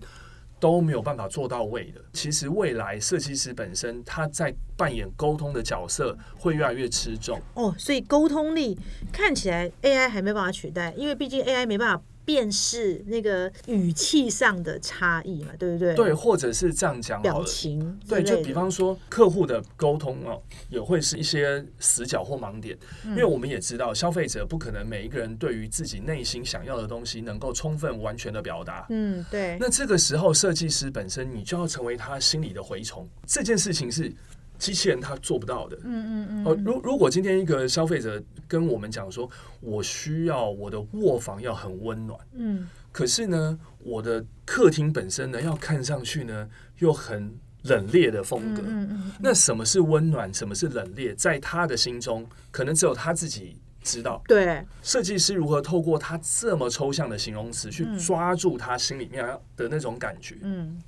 [0.60, 2.00] 都没有办法做到位的。
[2.12, 7.40] 其实未来设计师本身他在扮演沟通的角色会越来越吃重。
[7.54, 8.78] 哦，所以沟通力
[9.12, 12.02] 看起来 AI 还没办法取代，因为毕竟 AI 没办法。
[12.24, 15.94] 辨识那个语气上的差异嘛，对不对？
[15.94, 17.98] 对，或者是这样讲，表情。
[18.08, 28.86] 对，就比方说客户的沟通哦，也会是一些死角或盲点，因为我们也知道消费者不可能每一个人对于自己内心想要的东西能够充分完全的表达。
[28.90, 29.56] 嗯，对。
[29.60, 33.08] 那这个时候，设计师本身你就要成为他心里的蛔虫。
[33.26, 34.12] 这件事情是。
[34.58, 35.76] 机器人它做不到的。
[35.84, 36.44] 嗯嗯嗯。
[36.46, 39.28] 哦，如如果今天一个消费者跟我们讲说，
[39.60, 42.18] 我需要我的卧房要很温暖。
[42.32, 42.68] 嗯。
[42.92, 48.62] 可是呢，我的客厅本身呢，要看上去呢，又很冷冽的风格。
[48.64, 49.12] 嗯嗯。
[49.20, 50.32] 那什么是温暖？
[50.32, 51.14] 什么是冷冽？
[51.16, 54.22] 在他的心中，可能只有他自己知道。
[54.28, 54.64] 对。
[54.82, 60.36] 设计师如何透过他这么抽象的形容词，去抓住他心里面的那种感觉？
[60.42, 60.80] 嗯。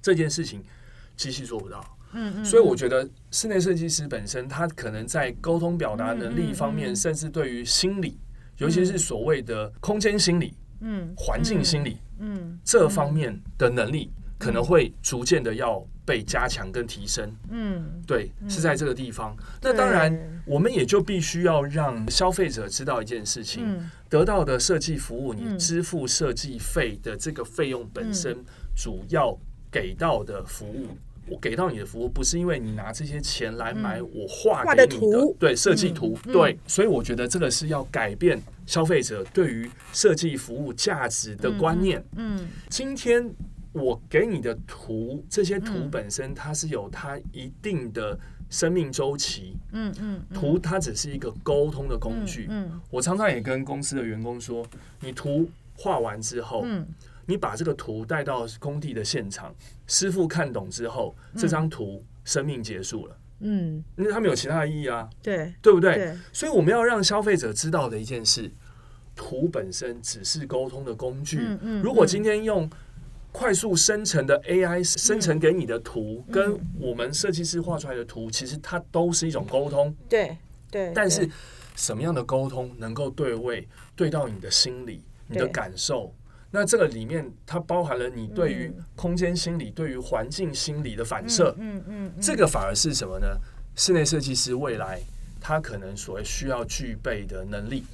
[0.00, 0.64] 这件事情，
[1.14, 1.84] 机器做不到。
[2.12, 8.18] 嗯嗯，所以我觉得室内设计师本身，他可能在沟通表达能力方面，甚至对于心理，
[8.58, 17.32] 尤其是所谓的空间心理、嗯，环境心理，嗯，这方面的能力，可能会逐渐的要被加强跟提升。
[17.50, 19.36] 嗯，对，是在这个地方。
[19.62, 28.36] 那当然，我们也就必须要让消费者知道一件事情：得到的设计服务，你支付设计费的这个费用本身，
[28.74, 29.38] 主要
[29.70, 30.88] 给到的服务。
[31.28, 42.04] 我给到你的服务不是因为你拿这些钱来买我画给你的，对设计图，对，所以我觉得这个是要改变消费者对于设计服务价值的观念。
[42.16, 43.32] 嗯，今天
[43.72, 49.54] 我给你的图，这些图本身它是有它一定的生命周期。
[49.70, 52.48] 嗯嗯，图它只是一个沟通的工具。
[52.50, 54.66] 嗯，我常常也跟公司的员工说，
[55.00, 56.84] 你图画完之后，嗯。
[57.30, 59.54] 你把这个图带到工地的现场，
[59.86, 63.16] 师傅看懂之后，这张图生命结束了。
[63.38, 65.08] 嗯，因为它没有其他的意义啊。
[65.22, 66.12] 对，对不对？
[66.32, 68.50] 所以我们要让消费者知道的一件事，
[69.14, 71.38] 图本身只是沟通的工具。
[71.38, 71.82] 嗯嗯。
[71.82, 72.68] 如果今天用
[73.30, 79.94] 快速生成的 AI 生成给你的图，跟我们设计师画出来的图，其实它都是一种沟通。
[80.08, 80.36] 对
[80.68, 80.92] 对。
[80.92, 81.30] 但是
[81.76, 86.12] 什么样的沟通能够对位，对到你的心理，你的感受？
[86.50, 91.54] 那这个里面，它包含了你对于空间心理、对于环境心理的反射。
[91.58, 93.26] 嗯嗯，这个反而是什么呢？
[93.76, 95.00] 室内设计师未来
[95.40, 97.84] 他可能所需要具备的能力。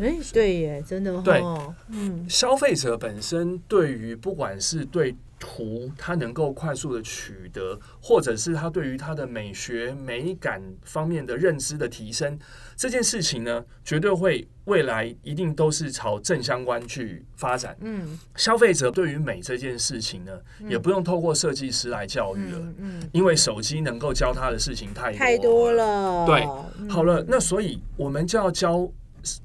[0.00, 1.42] 哎，对耶，真的对。
[1.88, 5.14] 嗯，消费者本身对于不管是对。
[5.40, 12.36] 图他能够快速的取得，或者是他对于他的美学美感方面的认知的提升，
[12.78, 17.76] 这件事情呢，绝对会未来一定都是朝正相关去发展。
[17.80, 20.32] 嗯，消费者对于美这件事情呢，
[20.68, 26.24] 也不用透过设计师来教育了，嗯，因为手机能够教他的事情太太多了。
[26.24, 26.46] 对，
[26.88, 28.88] 好了，那所以我们就要教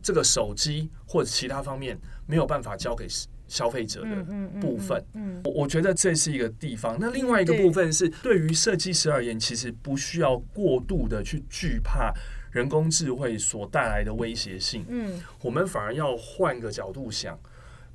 [0.04, 3.08] 这个手机或者其他方面没有办法交给。
[3.46, 4.16] 消费者的
[4.60, 5.06] 部分，
[5.44, 6.98] 我我觉得这是一个地方。
[7.00, 12.12] 那另外一个部分是，对于设计师而言，其实不需要过度的去惧怕
[12.54, 14.86] 人工智慧所带来的威胁性。
[14.88, 17.38] 嗯，我们反而要换个角度想。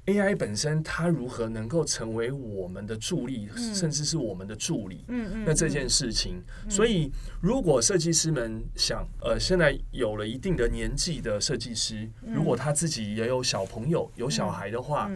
[0.07, 5.05] AI 本身它如何能够成为我们的助力，甚至是我们的助理？
[5.09, 5.45] 嗯嗯。
[5.45, 15.11] 那这件事情，所以如果设计师们想，呃，现在有了一定的年纪的设计师，如果他自己也有小朋友、有小孩的话，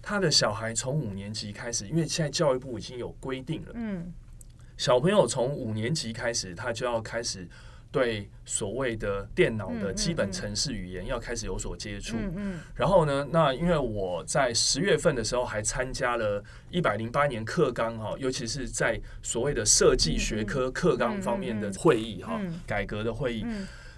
[0.00, 4.10] 他的小孩从五年级开始，因为现在教育部已经有规定了，嗯，
[4.78, 7.46] 小朋友从五年级开始，他就要开始。
[7.90, 23.44] 对所谓的电脑的基本程式语言要开始有所接触，嗯然后呢，那因为我在十月份的时候还参加了一百零八年课纲哈，尤其是在所谓的设计学科课纲方面的会议哈，改革的会议。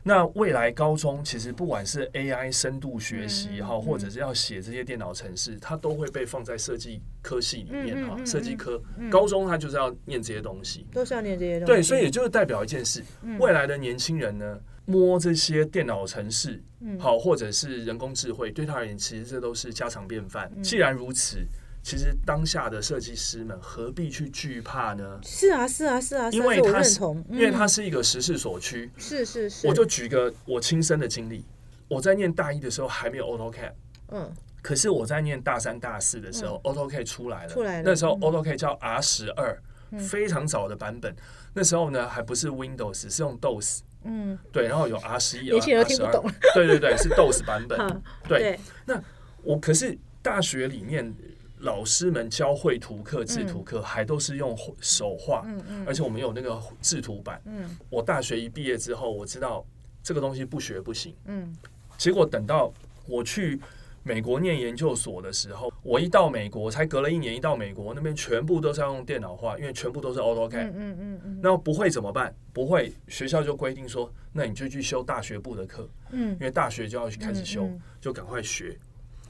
[0.02, 8.16] 那未来高中其实不管是 AI 深度学习哈，或者是要写这些电脑程式，它都会被放在设计科系里面哈。
[8.24, 11.72] 设计科高中它就是要念这些东西，都是要念这些东西。
[11.72, 13.02] 对，所以也就是代表一件事，
[13.38, 16.62] 未来的年轻人呢，摸这些电脑程式，
[16.98, 20.50] 好或者是人工智慧，对他而言其实这都是家常便饭。
[20.62, 21.38] 既然如此。
[21.82, 25.18] 其实当下的设计师们何必去惧怕呢？
[25.22, 28.90] 是啊，是啊，是啊，因为它是，因为它是一个时势所趋。
[28.98, 29.66] 是是是。
[29.66, 31.42] 我就举个我亲身的经历，
[31.88, 33.72] 我在念大一的时候还没有 AutoCAD，
[34.10, 37.82] 嗯，可是我在念大三大四的时候，AutoCAD 出来了，出来了。
[37.82, 39.58] 那时候 AutoCAD 叫 R 十二，
[39.98, 41.16] 非常早的版本。
[41.54, 46.12] 那时候呢，还不是 Windows，是用 DOS，嗯，对，然后有 R 十一、R 十二，
[46.54, 48.02] 对对对，是 DOS 版本。
[48.28, 49.02] 对，那
[49.42, 51.12] 我可是大学里面。
[51.60, 57.40] 老师们教绘图课、制图课，还都是用手画，嗯嗯而且我们有那个制图板。
[57.44, 59.64] 嗯我大学一毕业之后，我知道
[60.02, 61.14] 这个东西不学不行。
[61.26, 61.54] 嗯
[61.96, 62.72] 结果等到
[63.06, 63.60] 我去
[64.02, 70.70] 美国念研究所的时候，我一到美国，才隔了一年，一到美国那边全部都是要用电脑画，因为全部都是 AutoCAD。
[70.70, 72.34] 嗯嗯嗯嗯那不会怎么办？
[72.54, 77.68] 不会，学校就规定说，那你就去修大学部的课，嗯因为大学就要去开始修，
[78.00, 78.78] 就赶快学。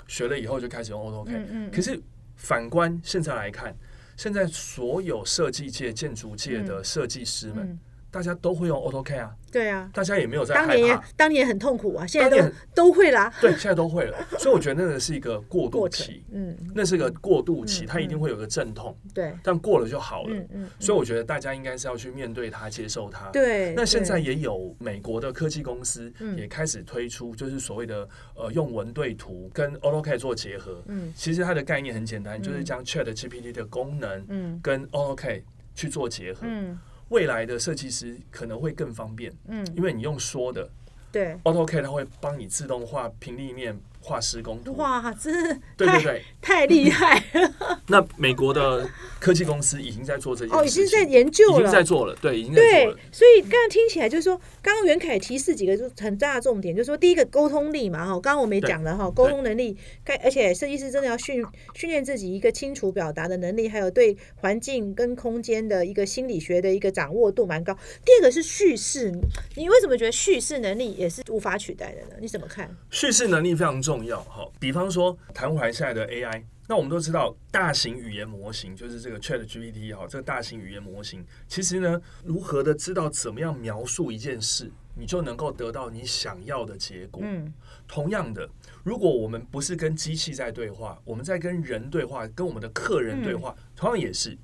[0.07, 1.71] 学了以后就开始用 AutoCAD。
[1.71, 2.01] 可是
[2.41, 3.77] 反观现在来看，
[4.17, 7.79] 现在所有设计界、建筑界的设计师们，
[8.11, 11.05] 大家都会用 AutoCAD 啊，对啊，大家也没有在害当年也怕。
[11.17, 13.33] 当年很痛苦啊，现在都会啦。
[13.41, 20.35] 对，现在都会了，所以我觉得那个是一个过渡期，嗯，那是个过渡期，嗯它一定会有个阵痛，对，但过了就好了。
[20.35, 23.31] 嗯嗯，所以我觉得大家应该是要去面对它、接受它。
[23.31, 23.75] 对。
[23.75, 30.83] 那现在也有美国的科技公司嗯也开始推出，就是所谓的呃用文对图跟 AutoCAD 做结合。
[30.87, 35.43] 嗯其实它的概念很简单，嗯就是将 Chat GPT 的功能嗯跟 AutoCAD
[35.75, 36.41] 去做结合。
[36.43, 36.79] 嗯
[37.11, 40.69] 未来的设计师可能会更方便，嗯，因为你用说的
[41.13, 43.79] 对，AutoCAD 它会帮你自动化平立面、
[44.11, 44.75] 画施工图。
[44.77, 51.85] 哇，真是太对对对，太厉害了 那美国的科技公司已经在做这件哦，已，经在研究了已经在。
[51.91, 61.45] 做了，对，已经在做对了。，所以刚刚听起来就是说，刚刚袁凯提示几个就很大的重点，就是说第一个沟通力嘛，哈，刚刚我们也讲了哈，沟通能力，该而且设计师真的要训
[61.75, 67.77] 训练自己一个清楚表达的能力，还有对环境跟空间的一个心理学的一个掌握度蛮高。
[68.05, 69.11] 第二个是叙事，
[69.57, 72.21] 你为什么觉得叙事能力也是无法取代的呢？
[72.21, 72.71] 你怎么看？
[72.91, 74.21] 叙事能力非常重要。
[74.23, 87.23] 哈，比方说谈回来现在的 AI，那我们都知道大型语言模型就是这个 Chat GPT 哈，这个大型语言模型，其实呢，如何的知道怎么样描述一件事，你就能够得到你想要的结果。
[87.25, 87.53] 嗯
[87.89, 88.49] 同样的，
[88.85, 94.39] 如果我们不是跟机器在对话，我们在跟人对话，跟我们的客人对话，同样也是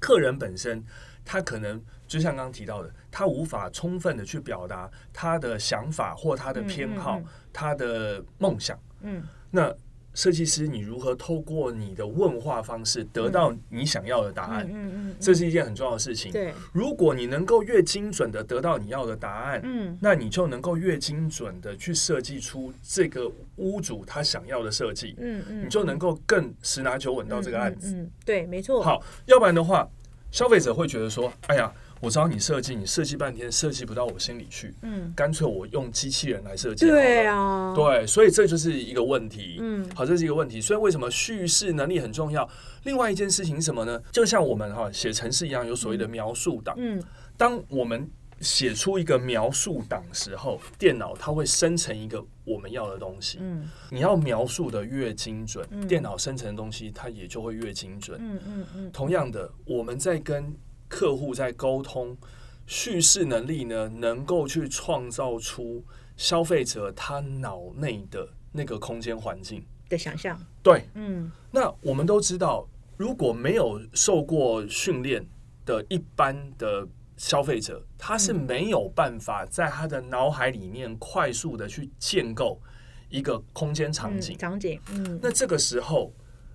[0.00, 0.84] 客人本身，
[1.24, 8.78] 他可能就像刚刚提到的，他无法充分的去表达他的想法或他的偏好、嗯嗯他的梦想。
[9.00, 9.74] 嗯那
[10.12, 14.66] 设计师，你如何透过你的问话方式得到你想要的答案？
[14.66, 16.30] 嗯嗯嗯，这是一件很重要的事情。
[16.30, 27.94] 对，如果你能够越精准的得到你要的答案，嗯那你就能够越精准的去设计出这个屋主他想要的设计，嗯嗯，你就能够更十拿九稳到这个案子。
[27.94, 28.82] 嗯，嗯对，没错。
[28.82, 29.88] 好，要不然的话，
[30.30, 36.86] 消费者会觉得说，哎呀，我找你设计，你设计半天设计不到我心里去，嗯，干脆我用机器人来设计。
[36.86, 39.56] 对啊，对，所以这就是一个问题。
[39.60, 40.60] 嗯好，这是一个问题。
[40.60, 42.48] 所以为什么叙事能力很重要？
[42.84, 44.00] 另外一件事情是什么呢？
[44.12, 46.74] 就像我们哈写程式一样，有所谓的描述档。
[46.78, 47.02] 嗯
[47.38, 48.08] 当我们
[48.40, 53.38] 写出一个描述档时候，电脑它会生成一个我们要的东西。
[53.40, 58.18] 嗯你要描述的越精准，嗯电脑生成的东西它也就会越精准。
[58.20, 60.54] 嗯嗯嗯，同样的，我们在跟
[60.88, 62.16] 客户在沟通，
[62.66, 65.84] 叙事能力呢，能够去创造出
[66.16, 69.64] 消费者他脑内的那个空间环境。
[69.88, 75.24] 的想象，对，嗯那我们都知道，如果没有受过训练
[75.64, 82.60] 的一般的消费者，他是没有办法在他的脑海里面快速的去建构
[83.08, 84.36] 一个空间场嗯，景。
[84.36, 86.12] 场景，嗯，那这个时候，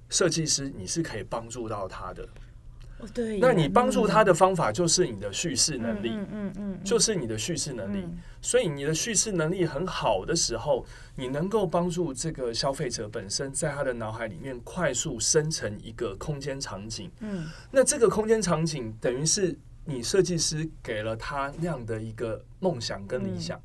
[0.09, 2.27] 设计师你是可以帮助到他的。
[3.39, 7.99] 那你帮助他的方法就是你的叙事能力，嗯嗯嗯，就是你的叙事能力。
[7.99, 10.83] 嗯所以你的叙事能力很好的时候，
[11.15, 17.11] 你能够帮助这个消费者本身在他的脑海里面快速生成一个空间场景。
[17.19, 23.61] 嗯那这个空间场景等于是你设计师给了他那样的一个梦想跟理想。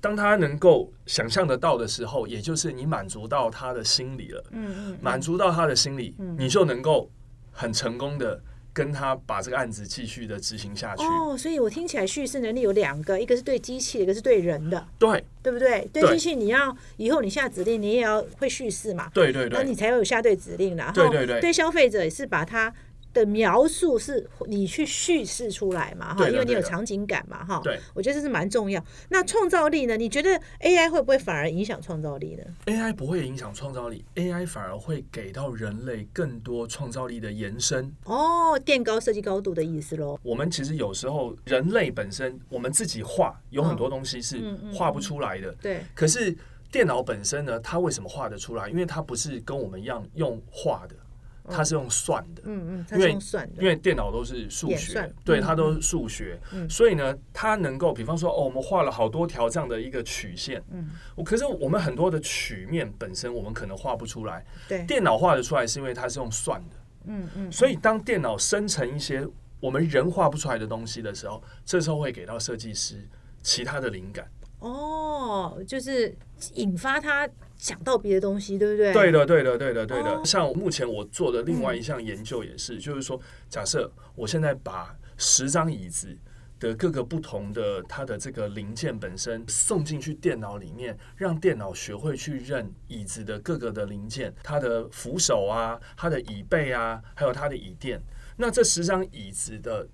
[0.00, 4.42] 当他能够想象得到的时候，也就是你满足到他的心理了。
[4.52, 7.10] 嗯嗯，满足到他的心理，嗯你就能够
[7.52, 8.40] 很成功的
[8.76, 11.02] 跟他把这个案子继续的执行下去。
[11.02, 15.88] 哦，所以我听起来叙事能力有两个，一个是对机器，一个是对人的，对对不对？
[15.90, 20.92] 对对机器，你要以后你下指令，你也要会叙事嘛，对对对那你才有下对指令啦。
[20.94, 22.70] 对对对对消费者也是把它
[23.16, 27.60] 的描述是你去叙事出来嘛，哈，因为你有场景感嘛，哈。
[27.64, 28.84] 对我觉得这是蛮重要。
[29.08, 29.96] 那创造力呢？
[29.96, 37.90] 你觉得 AI 会不会反而影响创造力呢？，AI 不会影响创造力，AI 反而会给到人类更多创造力的延伸。
[38.04, 40.20] 哦，垫高设计高度的意思喽。
[40.22, 44.38] 我们其实有时候人类本身，我们自己画有很多东西是
[44.74, 46.36] 画不出来的，对，可是
[46.70, 48.68] 电脑本身呢，它为什么画得出来？
[48.68, 50.94] 因为它不是跟我们一样用画的，
[51.50, 56.38] 它是用算的，嗯嗯，因为算的，因为电脑都是数学，对，嗯它都是数学，
[56.68, 66.76] 所以呢，它能够，比方说，哦，我们画了好多条这样的一个曲线，嗯，我可是我们很多的曲面本身我们可能画不出来，对，电脑画得出来是因为它是用算的，
[67.06, 69.26] 嗯嗯，所以当电脑生成一些
[69.60, 73.06] 我们人画不出来的东西的时候，这时候会给到设计师
[73.42, 74.28] 其他的灵感。
[74.58, 76.16] 哦，就是
[76.54, 78.92] 引发他想到别的东西，对不对？
[78.92, 80.10] 对的，对的，对的，对的。
[80.10, 86.16] 哦像目前我做的另外一项研究也是，就是说，假设我现在把十张椅子
[86.58, 98.00] 的各个不同的它的这个零件本身送进去电脑里面，让电脑学会去认椅子的各个的零件，它的扶手啊，它的椅背啊，还有它的椅垫。
[98.36, 99.86] 那这十张椅子的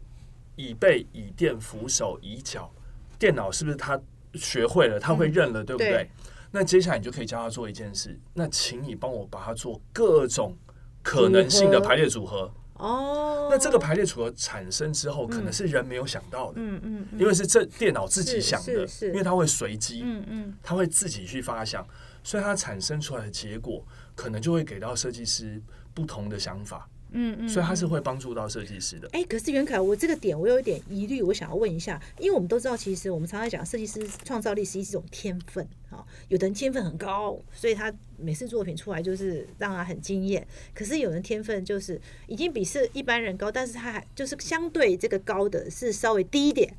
[0.56, 2.72] 椅背、椅垫、扶手、椅脚，
[3.18, 4.00] 电脑是不是它
[4.34, 5.90] 学会了，它会认了，对不对？
[5.90, 6.10] 对
[6.52, 10.54] 那接下来你就可以教他做一件事，那请你帮我把它做各种
[11.02, 12.52] 可能性的排列组合。
[12.74, 17.18] 哦，那这个排列组合产生之后，可能是人没有想到的，嗯嗯嗯。
[17.18, 20.54] 因为是这电脑自己想的因为它会随机，嗯嗯。
[20.62, 21.86] 它会自己去发想，
[22.22, 23.84] 所以它产生出来的结果，
[24.14, 25.62] 可能就会给到设计师
[25.94, 29.08] 不同的想法，嗯嗯，所以它是会帮助到设计师的。
[29.12, 40.46] 哎，可是袁凯，我这个点我有一点疑虑，我想要问一下，因为我们都知道，其实我们常常讲设计师创造力是一种天分啊、有的人天分很高，所以他每次作品出来就是让他很惊艳。
[40.74, 46.74] 可是有人天分就是已经比是一般人高，但是他还就是相对这个高的是稍微低一点，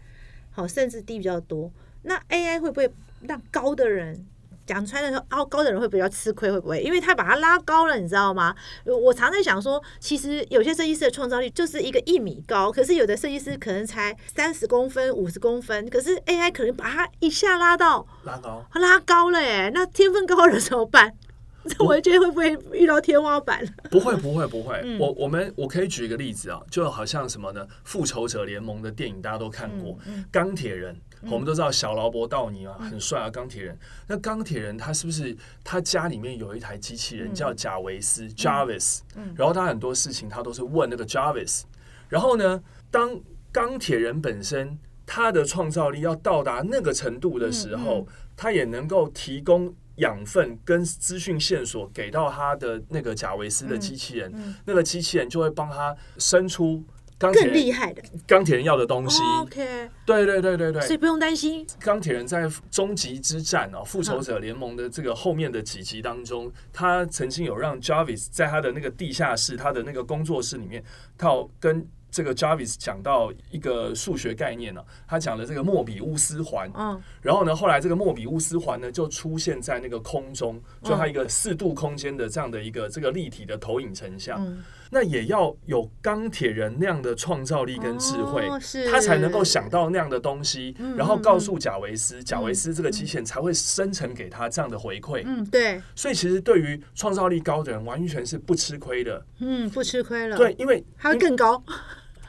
[0.52, 1.72] 好，甚至低比较多。
[2.02, 2.90] 那 AI 会不会
[3.22, 4.26] 让高的人？
[4.66, 6.82] 讲穿了说，高高的人会比较吃亏，会不会？
[6.82, 8.56] 因为他把它拉高了，你知道吗？
[8.86, 21.14] 我常在想说，其实有些设计师的创造力就是一个一米高，可是有的设计师可能才三十公分、五十公分，可是 AI 可能把它一下拉到拉高，拉高了，哎，那天分高的人怎么办？
[21.66, 23.66] 这我觉得会不会遇到天花板？
[23.90, 24.82] 不会，不会，不会。
[24.84, 27.66] 嗯我我们我可以举一个例子啊，就好像什么呢？
[27.86, 30.94] 复仇者联盟的电影大家都看过，嗯钢铁人，
[31.30, 33.78] 我们都知道小劳勃道尼啊，很帅啊，钢铁人。
[34.08, 37.34] 那钢铁人他是不是他家里面有一台机器人嗯。
[37.34, 39.00] 叫贾维斯 （Jarvis）？
[39.36, 41.64] 然后他很多事情他都是问那个 Jarvis。
[42.10, 42.62] 然后呢，
[42.92, 43.20] 当
[43.52, 56.84] 钢铁人本身他的创造力要到达那个程度的时候，嗯他也能够提供养分跟资讯线索给到他的那个贾维斯的机器人，那个机器人就会帮他生出
[57.24, 58.04] 钢铁更厉害的。
[58.28, 59.22] 钢铁人要的东西。
[59.42, 61.66] ，OK，对对对对对，所以不用担心。
[61.80, 70.84] 钢铁人在终极之战哦，复仇者联盟的这个后面的几集当中，他曾经有让 Jarvis 在他的那个地下室，他的那个工作室里面，
[71.18, 77.02] 他有跟这个 Jarvis 讲到一个数学概念呢、他讲了这个莫比乌斯环，嗯。
[77.22, 84.46] 然后呢，后来这个莫比乌斯环呢就出现在那个空中，就它一个四度空间的这样的一个这个立体的投影成像。
[84.46, 88.60] 嗯，那也要有钢铁人那样的创造力跟智慧，哦
[88.92, 95.24] 他才能够想到那样的东西，嗯然后告诉贾维斯，贾维斯这个机器人才会生成给他这样的回馈。
[95.26, 99.26] 嗯，对，所以其实对于创造力高的人，完全是不吃亏的。
[99.40, 100.38] 嗯，不吃亏了。
[100.38, 101.64] 对，，因为他会更高。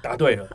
[0.02, 0.46] 答对了，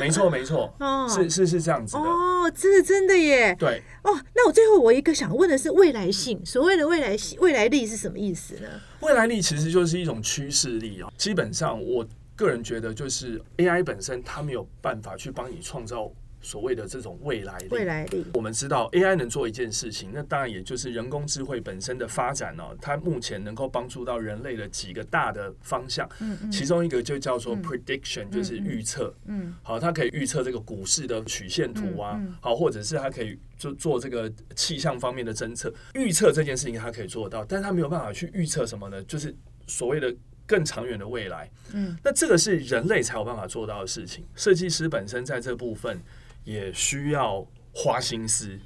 [0.00, 2.00] 没错没错， 哦是是是这样子的。
[2.00, 3.54] 哦，真的真的耶。
[3.58, 8.68] 对，哦，那我最后我一个想问的是未来性，所谓的未来性、未来力是什么意思呢？
[9.04, 11.12] 未来力其实就是一种趋势力啊。
[11.18, 16.10] 基本上，我个人觉得，就是 AI 本身它没有办法去帮你创造
[16.44, 17.68] 所谓的这种未来力。
[17.70, 22.76] 未来力，我们知道 AI 能做一件事情，那当然也就是人工智慧本身的发展哦。
[22.80, 29.12] 它目前能够帮助到人类的几个大的方向，嗯嗯其中一个就叫做 prediction，、就是预测。
[29.24, 35.72] 嗯好，它可以预测这个股市的曲线图啊，好，或者是它可以就做这个气象方面的侦测。
[35.94, 39.02] 预测这件事情它可以做到，但是它没有办法去预测什么呢？
[39.04, 39.34] 就是
[39.66, 40.14] 所谓的
[40.46, 41.50] 更长远的未来。
[41.72, 44.22] 嗯，那这个是人类才有办法做到的事情。
[44.34, 45.98] 设计师本身在这部分
[46.44, 48.58] 也需要花心思。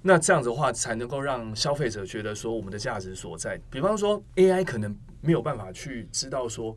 [0.00, 3.60] 那这样子的话，才能够让消费者觉得说我们的价值所在。
[3.70, 6.76] 比方说，AI 可能没有办法去知道说，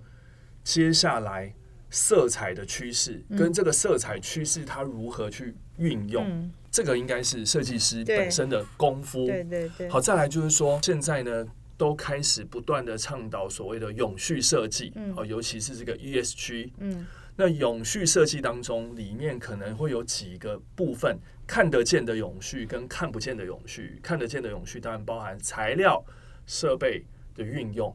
[0.64, 1.54] 接下来
[1.90, 9.26] 色彩的趋势跟这个色彩趋势它如何去运用，嗯，这个应该是设计师本身的功夫。
[9.28, 11.46] 对对对，好，再来就是说，现在呢
[11.78, 16.72] 都开始不断的倡导所谓的永续设计，嗯哦，尤其是这个 ESG。
[16.80, 17.06] 嗯
[17.42, 21.18] 那永续设计当中，里面可能会有几个部分，
[21.48, 24.00] 看得见的永续跟看不见的永续。
[24.04, 26.06] 看得见的永续当然包含材料、
[26.46, 27.92] 设备的运用，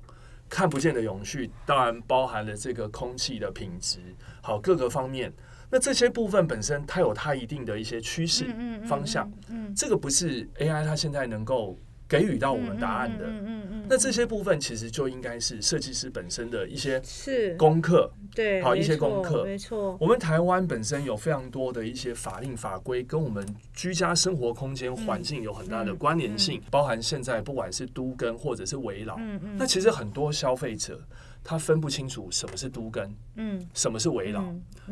[0.48, 4.00] 看不见的永续当然包含了这个空气的品质，
[4.42, 5.32] 好各个方面。
[5.70, 8.46] 那这些部分本身它有它一定的一些趋势
[8.84, 11.78] 方向，嗯这个不是 AI 它现在能够
[12.08, 13.24] 给予到我们答案的。
[13.26, 13.86] 嗯嗯嗯。
[13.88, 19.96] 那这些部分其实就应该是设计师本身的一些是功课，对，好一些功课，没错。
[20.00, 29.56] 我们台湾本身有非常多的一些法令法规，跟我们居家生活空间环境有很大的关联性，包含现在不管是都跟或者是围老，嗯嗯。
[29.56, 31.00] 那其实很多消费者
[31.44, 34.42] 他分不清楚什么是都跟，嗯，什么是围老。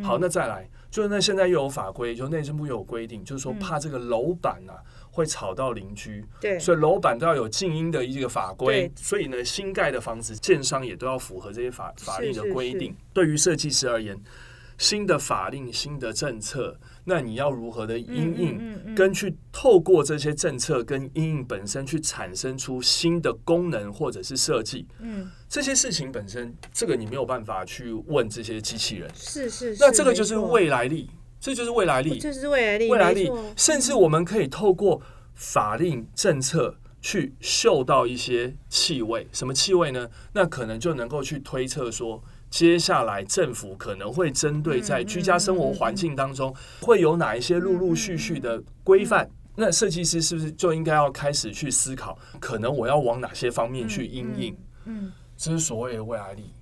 [0.04, 4.78] 好，那再来，就是那现在又有法规，就内政部又有规定，就是说怕这个楼板啊。
[5.14, 12.92] 会吵到邻居，对，所以楼板都要有静音的一个法规，所以呢，新盖的房子建商也都要符合这些法法律的规定。
[13.12, 14.20] 对于设计师而言，
[14.76, 31.08] 新的法令、新的政策，那你要如何的因应，跟去透过这些政策跟因应本身去产生出新的功能或者是设计，嗯，这些事情本身，这个你没有办法去问这些机器人，是是，那这个就是未来力。
[31.44, 35.02] 这就是未来力，这是未来力，未来力，甚至我们可以透过
[35.34, 40.08] 法令政策去嗅到一些气味，什么气味呢？
[40.32, 54.56] 那可能就能够去推测说，接下来政府可能会针对在居家生活环境当中会有哪一些陆陆续续的规范，那设计师是不是就应该要开始去思考，可能我要往哪些方面去应应？
[54.86, 56.54] 嗯，这是所谓的未来力。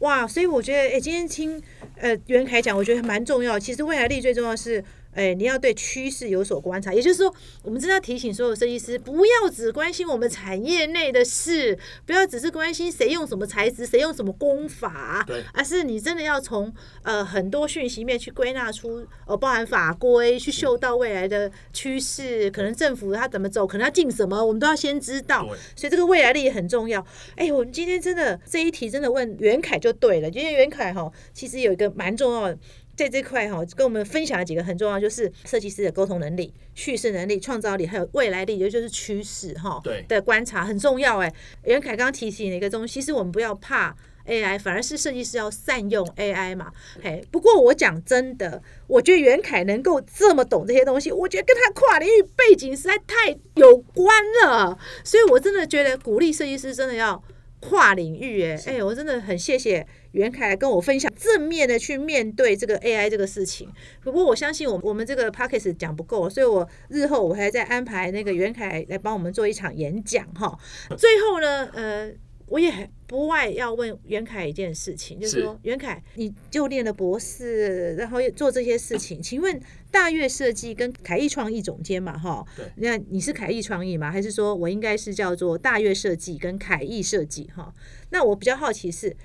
[0.00, 1.62] 哇，所以我觉得，哎，今天听
[1.96, 3.58] 呃袁凯讲，我觉得蛮重要。
[3.58, 4.84] 其实未来力最重要是。
[5.12, 25.48] 哎，你要对趋势有所观察，也就是说，我们真的要提醒所有设计师，不要只关心我们产业内的事，不要只是关心谁用什么材质，谁用什么工法，而是你真的要从呃很多讯息面去归纳出，呃，包含法规，去嗅到未来的趋势，可能政府它怎么走，可能要进什么，我们都要先知道。
[25.74, 27.04] 所以这个未来力也很重要。
[27.34, 32.56] 哎，我们今天真的这一题真的问袁凯就对了，因为袁凯哈其实有一个蛮重要的。
[32.96, 39.80] 在这块哈，跟我们分享了几个很重要，就是设计师的沟通能力、叙事能力、创造力，还有未来力，也就是趋势哈。
[39.82, 41.32] 对的观察很重要哎。
[41.64, 46.70] 袁凯刚刚提醒了一个东西，其实我们不要怕 AI，反而是设计师要善用 AI 嘛。
[47.02, 54.14] 嘿，不过我讲真的，我觉得袁凯能够这么懂这些东西，我觉得跟他跨领域背景实在太有关
[54.44, 54.78] 了。
[55.02, 57.22] 所以我真的觉得鼓励设计师真的要
[57.60, 59.86] 跨领域哎哎，我真的很谢谢。
[60.12, 63.68] 袁凯来跟我分享正面的去面对这个 AI 这个事情。
[64.02, 70.58] 不过我相信我我们这个 p o c k e t 讲不够，所以我日后我还在安排那个袁凯来帮我们做一场演讲哈。
[70.98, 72.10] 最后呢，呃，
[72.50, 79.58] 我也不外要问袁凯一件事情，就是说袁凯，你就念了博士，然后做这些事情， 请问
[79.90, 82.44] 大悦设计跟凯艺创意总监嘛哈？
[82.56, 84.10] 对，那你是凯艺创意吗？
[84.10, 87.72] 还是说我应该是叫做大悦设计跟凯艺设计哈？
[88.10, 89.16] 那我比较好奇是。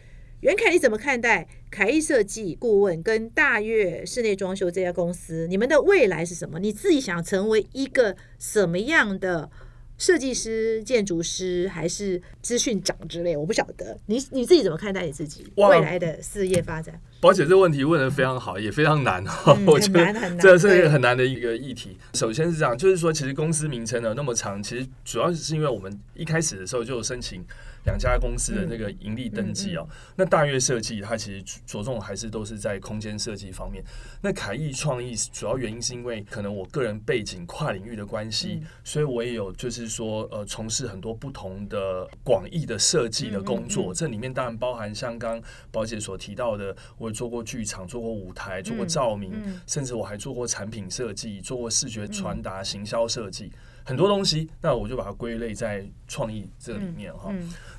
[0.41, 5.47] 袁凯，你怎么看待凯艺设计顾问跟大悦室内装修这家公司？
[5.47, 6.59] 你们的未来是什么？
[6.59, 9.49] 你自己想成为一个什么样的
[9.97, 13.35] 设计师、建筑师，还是资讯长之类？
[13.37, 13.97] 我不晓得。
[14.07, 16.99] 你你自己怎么看待你自己未来的事业发展？
[17.21, 19.57] 宝姐这个问题问的非常好，也非常难哈。
[19.65, 21.97] 我觉得这是一个很难的一个议题。
[22.13, 27.43] 首先是这样，就是说，其实公司名称呢那么长，其实主要是因为我们一开始的时候就有申请。
[27.85, 33.83] 两家公司的那个盈利登记哦，那大悦设计它其实着重还是都是在空间设计方面。
[34.21, 43.93] 那凯艺创意主要原因是因为可能我个人背景跨领域的关系，所以我也有就是说呃从事很多不同的广义的设计的工作。
[43.93, 49.31] 这里面当然包含像刚宝姐所提到的，我做过剧场、做过舞台、做过照明，
[49.67, 53.51] 甚至我还做过产品设计、做过视觉传达、行销设计。
[53.85, 57.31] 很多东西，那我就把它归类在创意这里面哈。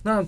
[0.04, 0.24] 那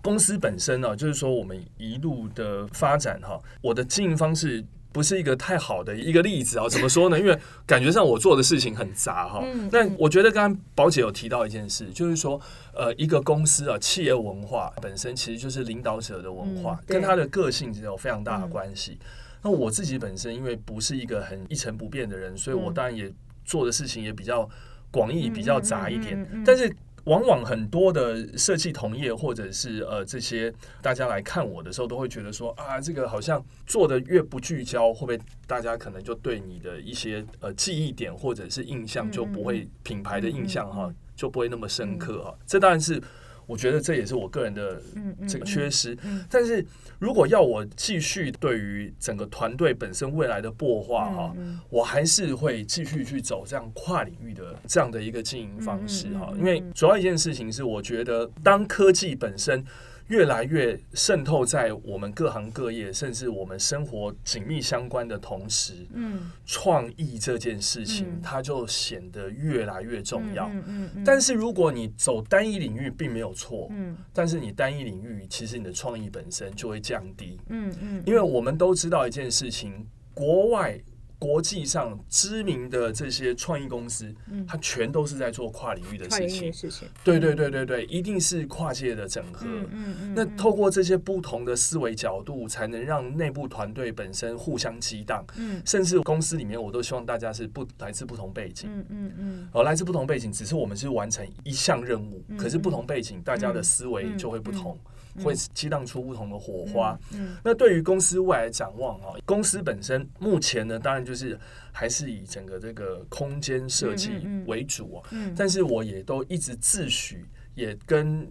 [0.00, 6.68] 公司本身呢，就是说我们一路的发展哈，我的经营方式不是一个太好的一个例子啊。
[6.68, 7.18] 怎么说呢？
[7.18, 7.36] 因为
[7.66, 9.42] 感觉上我做的事情很杂哈。
[9.72, 12.40] 那我觉得刚刚宝姐有提到一件事，就是说
[12.72, 18.98] 呃，一个公司啊，企业文化本身其实就是领导者的文化，跟他的个性有非常大的关系。
[19.42, 23.10] 那我自己本身因为不是一个很一成不变的人，所以我当然也
[23.44, 24.48] 做的事情也比较。
[24.94, 26.16] 广义比较杂一点，
[26.46, 26.72] 但是
[27.04, 35.18] 往往很多的设计同业或者是呃这些大家来看我的时候，都会觉得说啊，这个好像做的越不聚焦，会不会
[35.48, 42.34] 大家可能就对你的一些呃记忆点或者是印象就不会品牌的印象哈，就不会那么深刻哈？
[42.46, 43.02] 这当然是。
[43.46, 44.80] 我觉得这也是我个人的
[45.28, 45.96] 这个缺失，
[46.30, 46.64] 但是
[46.98, 51.36] 如果要我继续对于整个团队本身未来的擘画哈，
[51.68, 59.64] 我还是会继续去走这样跨领域的这样的一个经营方式哈，因为主要一件事情是，我觉得当科技本身
[60.08, 70.48] 越来越渗透在我们各行各业，甚至我们生活紧密相关的同时，嗯，创意这件事情它就显得越来越重要。
[70.52, 71.04] 嗯嗯。
[71.04, 73.68] 但是如果你走单一领域，并没有错。
[73.70, 73.96] 嗯。
[74.12, 77.40] 但是你单一领域，其实你的创意本身就会降低。
[77.48, 78.02] 嗯嗯。
[78.04, 80.78] 因为我们都知道一件事情，国外。
[81.24, 84.14] 国际上知名的这些创意公司，
[84.46, 86.52] 它全都是在做跨领域的事情。
[86.52, 89.46] 事情，对对对对对，一定是跨界的整合。
[89.46, 90.12] 嗯嗯。
[90.14, 95.24] 那透过这些不同的思维角度，才能让内部团队本身互相激荡。
[95.38, 95.62] 嗯。
[95.64, 98.68] 甚至公司里面，我都希望大家是不来自不同背景。
[98.70, 99.48] 嗯嗯嗯。
[99.52, 104.78] 哦，来自不同背景，只是我们是完成一项任务，可是不同背景，大家的思维就会不同。
[105.22, 106.98] 会激荡出不同的火花。
[107.12, 111.38] 嗯，那对于公司未来展望啊，公司本身目前呢，当然就是
[111.72, 114.10] 还是以整个这个空间设计
[114.46, 115.08] 为主啊。
[115.12, 117.18] 嗯，但是我也都一直自诩，
[117.54, 118.26] 也跟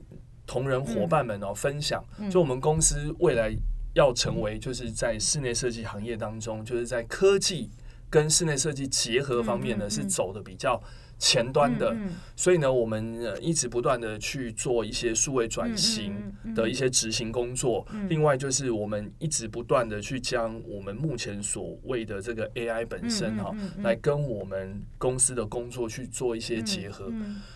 [0.45, 3.55] 同仁伙伴们哦分享，就我们公司未来
[3.93, 7.69] 要成为，就是在室内设计行业当中，就是在科技
[8.09, 10.81] 跟室内设计结合方面呢，是走的比较。
[11.23, 11.95] 前端的，
[12.35, 16.13] 所以呢，我们一直不断的去做一些数位转型
[16.53, 17.87] 的一些执行工作。
[18.09, 27.09] 另外，就是我们一直不断的去将我们目前所谓的这个 AI 本身哈，来跟我们公司的工作去做一些结合。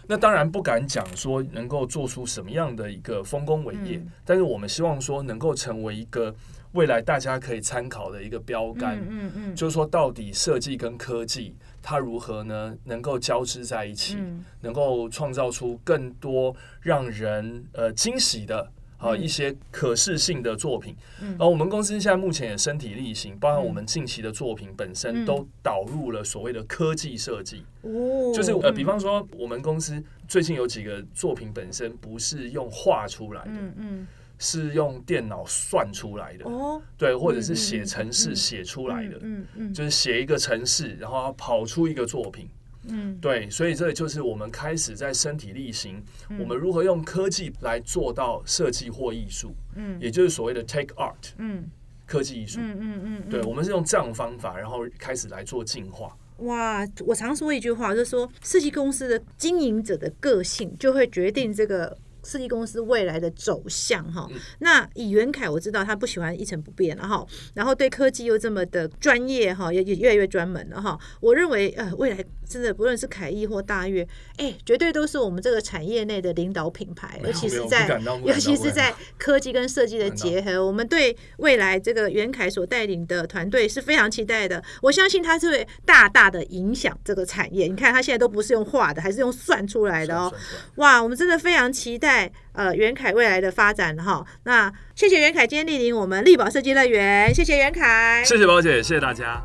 [0.07, 6.33] 那当然不敢讲说能够做出什么样的一个丰功伟业，但是我们希望说能够成为一个
[6.71, 8.97] 未来大家可以参考的一个标杆。
[9.09, 11.53] 嗯嗯，就是说到底设计跟科技。
[11.81, 12.75] 它如何呢？
[12.85, 14.17] 能够交织在一起，
[14.61, 20.95] 能够创造出更多让人呃惊喜的啊一些可视性的作品。
[21.39, 27.63] 而我们公司现在目前也身体力行，包含我们近期的作品本身都导入了所谓的科技设计。
[27.83, 33.51] 哦，就是呃，比方说我们公司最近有几个作品本身不是用画出来的。
[33.51, 34.07] 嗯嗯。
[34.39, 42.47] 是用电脑算出来的，哦，对，或者是写程式写出来的，嗯嗯，就是写一个程式，然后跑出一个作品，
[42.87, 46.03] 嗯，对，所以这就是我们开始在身体力行，
[46.39, 51.65] 我们如何用科技来做到设计或艺术，嗯，也就是所谓的 take art，嗯，
[52.05, 56.15] 科技艺术，嗯嗯嗯，对，我们是用这样的方法，然后开始来做进化。
[56.41, 61.97] 哇，我常说一句话，就是说设计公司的经营者的个性就会决定这个。
[62.27, 64.27] 设计公司未来的走向哈，
[64.59, 70.99] 那以袁凯我知道他不喜欢一成不变了哈，然后对科技又这么的专业哈，也也越来越专门了哈。
[71.21, 84.63] 我认为呃未来真的不论是凯翼或大悦，哎，绝对都是我们这个产业内的领导品牌，尤其是在尤其是在科技跟设计的结合，我们对未来这个袁凯所带领的团队是非常期待的。
[84.81, 87.67] 我相信他是会大大的影响这个产业。
[87.67, 90.33] 你看他现在都不是用画的，还是用算出来的哦。
[90.75, 92.31] 哇，我们真的非常期待。
[92.53, 99.43] 呃，袁凯未来的发展哈，那谢谢袁凯今天莅临我们力宝设计乐园，谢谢袁凯，谢谢宝姐，谢谢大家。